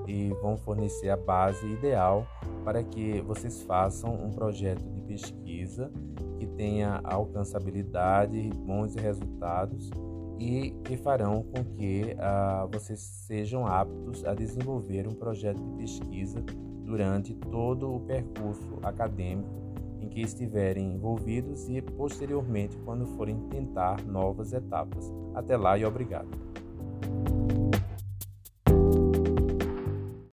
e 0.06 0.30
vão 0.40 0.56
fornecer 0.56 1.10
a 1.10 1.16
base 1.16 1.66
ideal 1.66 2.26
para 2.64 2.82
que 2.82 3.20
vocês 3.20 3.62
façam 3.62 4.14
um 4.14 4.30
projeto 4.30 4.82
de 4.82 5.02
pesquisa 5.02 5.92
que 6.38 6.46
tenha 6.46 7.00
alcançabilidade, 7.04 8.50
bons 8.64 8.94
resultados 8.94 9.90
e 10.38 10.70
que 10.84 10.96
farão 10.96 11.42
com 11.42 11.64
que 11.64 12.14
uh, 12.14 12.68
vocês 12.72 13.00
sejam 13.00 13.66
aptos 13.66 14.24
a 14.24 14.34
desenvolver 14.34 15.06
um 15.06 15.14
projeto 15.14 15.62
de 15.62 15.72
pesquisa 15.76 16.42
durante 16.84 17.34
todo 17.34 17.94
o 17.94 18.00
percurso 18.00 18.78
acadêmico 18.82 19.67
em 20.08 20.10
que 20.10 20.20
estiverem 20.22 20.94
envolvidos 20.94 21.68
e, 21.68 21.82
posteriormente, 21.82 22.76
quando 22.78 23.06
forem 23.06 23.38
tentar 23.48 24.02
novas 24.06 24.52
etapas. 24.52 25.12
Até 25.34 25.56
lá 25.56 25.76
e 25.76 25.84
obrigado. 25.84 26.28